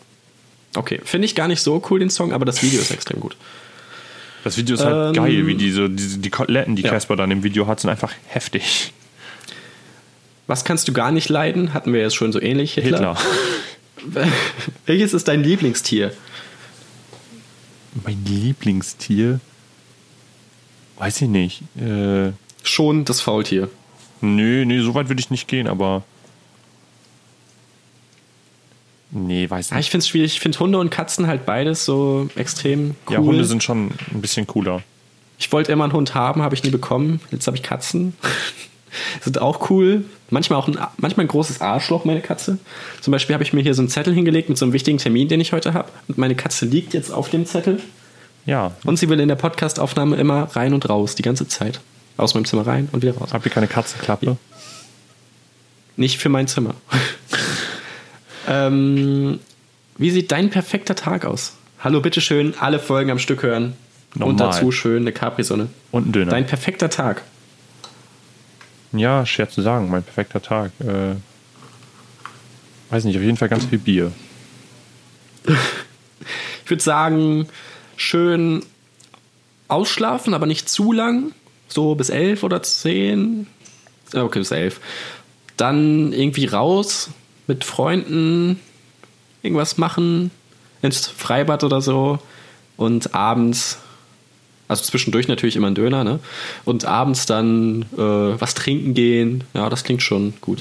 [0.76, 3.36] Okay, finde ich gar nicht so cool, den Song, aber das Video ist extrem gut.
[4.44, 6.92] Das Video ist halt Ähm, geil, wie diese, diese die Koteletten, die ja.
[6.92, 8.94] Casper dann im Video hat, sind einfach heftig.
[10.46, 11.74] Was kannst du gar nicht leiden?
[11.74, 12.76] Hatten wir jetzt schon so ähnlich.
[12.76, 13.18] Hitler.
[14.86, 16.14] Welches ist dein Lieblingstier?
[18.06, 19.40] Mein Lieblingstier?
[20.98, 21.64] Weiß ich nicht.
[21.80, 22.32] Äh,
[22.64, 23.70] Schon das Faultier.
[24.22, 26.04] nö, nee, so weit würde ich nicht gehen, aber.
[29.12, 29.86] Nee, weiß Ja, nicht.
[29.86, 30.34] ich finde es schwierig.
[30.34, 33.14] Ich finde Hunde und Katzen halt beides so extrem cool.
[33.14, 34.82] Ja, Hunde sind schon ein bisschen cooler.
[35.40, 37.22] ich wollte immer einen Hund haben, habe ich nie bekommen.
[37.32, 38.16] Jetzt habe ich Katzen.
[39.22, 40.06] sind auch cool.
[40.30, 42.58] Manchmal auch ein, manchmal ein großes Arschloch, meine Katze.
[43.00, 45.30] Zum Beispiel habe ich mir hier so einen Zettel hingelegt mit so einem wichtigen Termin,
[45.30, 45.90] den ich heute habe.
[46.10, 47.80] Und meine Katze liegt jetzt auf dem Zettel.
[48.46, 48.74] Ja.
[48.86, 51.80] Und sie will in der Podcastaufnahme immer rein und raus, die ganze Zeit.
[52.18, 53.30] Aus meinem Zimmer rein und wieder raus.
[53.32, 54.38] Habt ihr keine Katzenklappe?
[55.96, 56.74] Nicht für mein Zimmer.
[58.48, 59.40] ähm,
[59.98, 61.54] wie sieht dein perfekter Tag aus?
[61.80, 63.74] Hallo, bitteschön, alle Folgen am Stück hören.
[64.16, 64.30] Normal.
[64.32, 65.68] Und dazu schön eine Capri-Sonne.
[65.92, 66.32] Und ein Döner.
[66.32, 67.24] Dein perfekter Tag.
[68.94, 69.90] ja, schwer zu sagen.
[69.90, 70.72] Mein perfekter Tag.
[70.80, 71.16] Äh,
[72.90, 74.12] weiß nicht, auf jeden Fall ganz viel Bier.
[76.64, 77.48] Ich würde sagen,
[77.96, 78.62] schön
[79.70, 81.32] ausschlafen, aber nicht zu lang.
[81.70, 83.48] So bis elf oder zehn.
[84.14, 84.82] Okay, bis elf.
[85.56, 87.10] Dann irgendwie raus
[87.48, 88.60] mit Freunden,
[89.42, 90.32] irgendwas machen,
[90.82, 92.20] ins Freibad oder so.
[92.76, 93.80] Und abends,
[94.68, 96.20] also zwischendurch natürlich immer ein Döner, ne?
[96.66, 99.44] Und abends dann äh, was trinken gehen.
[99.54, 100.60] Ja, das klingt schon gut.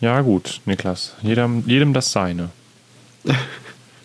[0.00, 1.14] Ja, gut, Niklas.
[1.22, 2.50] Jedem, jedem das seine.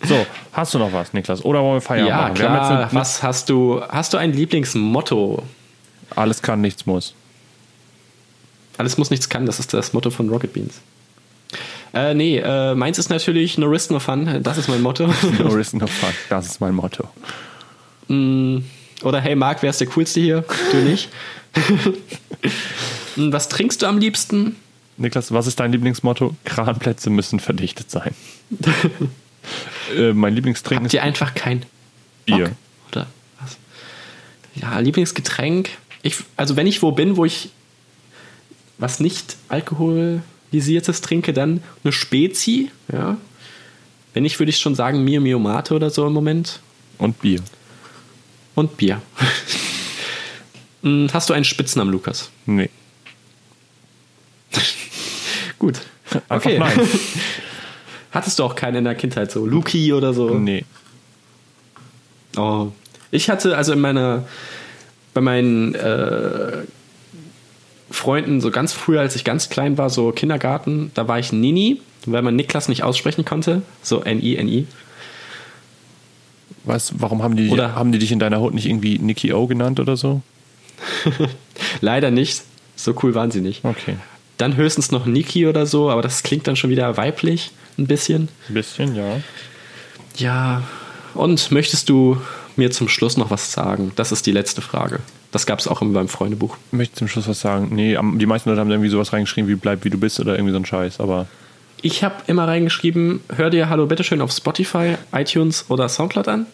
[0.04, 1.44] So, hast du noch was, Niklas?
[1.44, 2.70] Oder wollen wir Feierabend ja, machen?
[2.70, 2.80] Klar.
[2.84, 3.82] eine, was hast du?
[3.82, 5.44] Hast du ein Lieblingsmotto?
[6.16, 7.14] alles kann, nichts muss.
[8.78, 10.76] Alles muss, nichts kann, das ist das Motto von Rocket Beans.
[11.94, 15.08] Äh, nee, äh, meins ist natürlich No Risk, No Fun, das ist mein Motto.
[15.40, 16.10] No risk, no fun.
[16.30, 17.08] Das ist mein Motto.
[18.08, 18.60] Mm,
[19.04, 20.44] Oder hey Marc, wer ist der Coolste hier?
[20.72, 21.10] Du nicht.
[23.16, 24.56] Mm, Was trinkst du am liebsten?
[24.98, 26.36] Niklas, was ist dein Lieblingsmotto?
[26.46, 28.14] Kranplätze müssen verdichtet sein.
[29.96, 31.64] äh, mein Lieblingstrinken Habt ist ihr einfach kein
[32.26, 32.46] Bier.
[32.46, 32.52] Bock?
[32.92, 33.08] Oder
[33.42, 33.58] was?
[34.56, 35.70] Ja, Lieblingsgetränk.
[36.04, 37.50] Ich, also wenn ich wo bin, wo ich
[38.78, 42.72] was nicht alkoholisiertes trinke, dann eine Spezi.
[42.92, 43.18] Ja.
[44.14, 46.60] Wenn nicht, würde ich schon sagen Mio Mio Mate oder so im Moment.
[46.98, 47.42] Und Bier.
[48.56, 49.02] Und Bier.
[50.82, 52.32] Mm, Hast du einen Spitznamen, Lukas?
[52.46, 52.70] Nee.
[55.60, 55.80] Gut.
[56.30, 56.60] Okay.
[58.12, 59.46] Hattest du auch keinen in der Kindheit so?
[59.46, 60.40] Luki oder so?
[60.40, 60.66] Nee.
[62.36, 62.72] Oh.
[63.12, 64.26] Ich hatte also in meiner,
[65.14, 66.64] bei meinen äh,
[67.90, 71.82] Freunden, so ganz früher, als ich ganz klein war, so Kindergarten, da war ich Nini,
[72.06, 73.62] weil man Niklas nicht aussprechen konnte.
[73.82, 74.68] So N-I-N-I.
[76.66, 79.48] Was, warum haben die, Oder- haben die dich in deiner Haut nicht irgendwie Nicky O
[79.48, 80.22] genannt oder so?
[81.82, 82.44] Leider nicht.
[82.76, 83.64] So cool waren sie nicht.
[83.64, 83.96] Okay.
[84.38, 88.28] Dann höchstens noch Niki oder so, aber das klingt dann schon wieder weiblich, ein bisschen.
[88.50, 89.22] Ein bisschen, ja.
[90.18, 90.62] Ja.
[91.16, 92.22] Und möchtest du
[92.56, 93.92] mir zum Schluss noch was sagen?
[93.96, 95.00] Das ist die letzte Frage.
[95.32, 96.58] Das gab es auch in meinem Freundebuch.
[96.72, 97.70] Ich möchte zum Schluss was sagen.
[97.72, 100.36] Nee, die meisten Leute haben da irgendwie sowas reingeschrieben wie bleib wie du bist oder
[100.36, 101.28] irgendwie so ein Scheiß, aber
[101.82, 106.46] Ich habe immer reingeschrieben, hör dir Hallo bitteschön auf Spotify, iTunes oder Soundcloud an.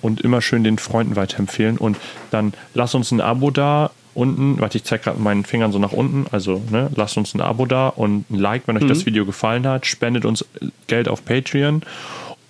[0.00, 1.96] und immer schön den Freunden weiterempfehlen und
[2.30, 5.78] dann lass uns ein Abo da unten, warte, ich zeige gerade mit meinen Fingern so
[5.78, 9.06] nach unten, also ne, lasst uns ein Abo da und ein Like, wenn euch das
[9.06, 10.44] Video gefallen hat, spendet uns
[10.86, 11.82] Geld auf Patreon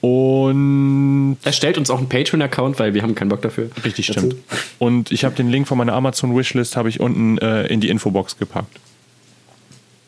[0.02, 3.70] und Erstellt uns auch einen Patreon-Account, weil wir haben keinen Bock dafür.
[3.84, 4.18] richtig Dazu.
[4.18, 4.36] stimmt.
[4.78, 7.88] Und ich habe den Link von meiner Amazon Wishlist habe ich unten äh, in die
[7.88, 8.80] Infobox gepackt.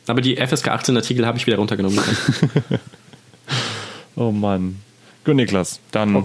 [0.08, 1.98] Aber die FSK 18 Artikel habe ich wieder runtergenommen.
[4.16, 4.80] Oh Mann.
[5.24, 6.24] Gut, Niklas, dann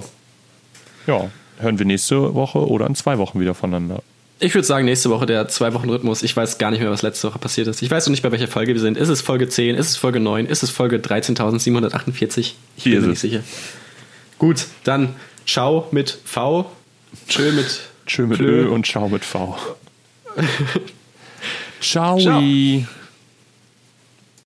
[1.08, 4.04] ja, hören wir nächste Woche oder in zwei Wochen wieder voneinander.
[4.42, 6.24] Ich würde sagen, nächste Woche der Zwei-Wochen-Rhythmus.
[6.24, 7.82] Ich weiß gar nicht mehr, was letzte Woche passiert ist.
[7.82, 8.98] Ich weiß noch nicht, bei welcher Folge wir sind.
[8.98, 9.76] Ist es Folge 10?
[9.76, 10.46] Ist es Folge 9?
[10.46, 12.38] Ist es Folge 13.748?
[12.40, 13.42] Ich Hier bin mir nicht sicher.
[14.38, 15.16] Gut, dann
[15.46, 16.72] ciao mit V.
[17.28, 18.66] Tschö mit Tschö mit Plö.
[18.66, 19.58] Ö und Ciao mit V.
[21.82, 22.20] Ciao.
[22.20, 22.42] Ciao.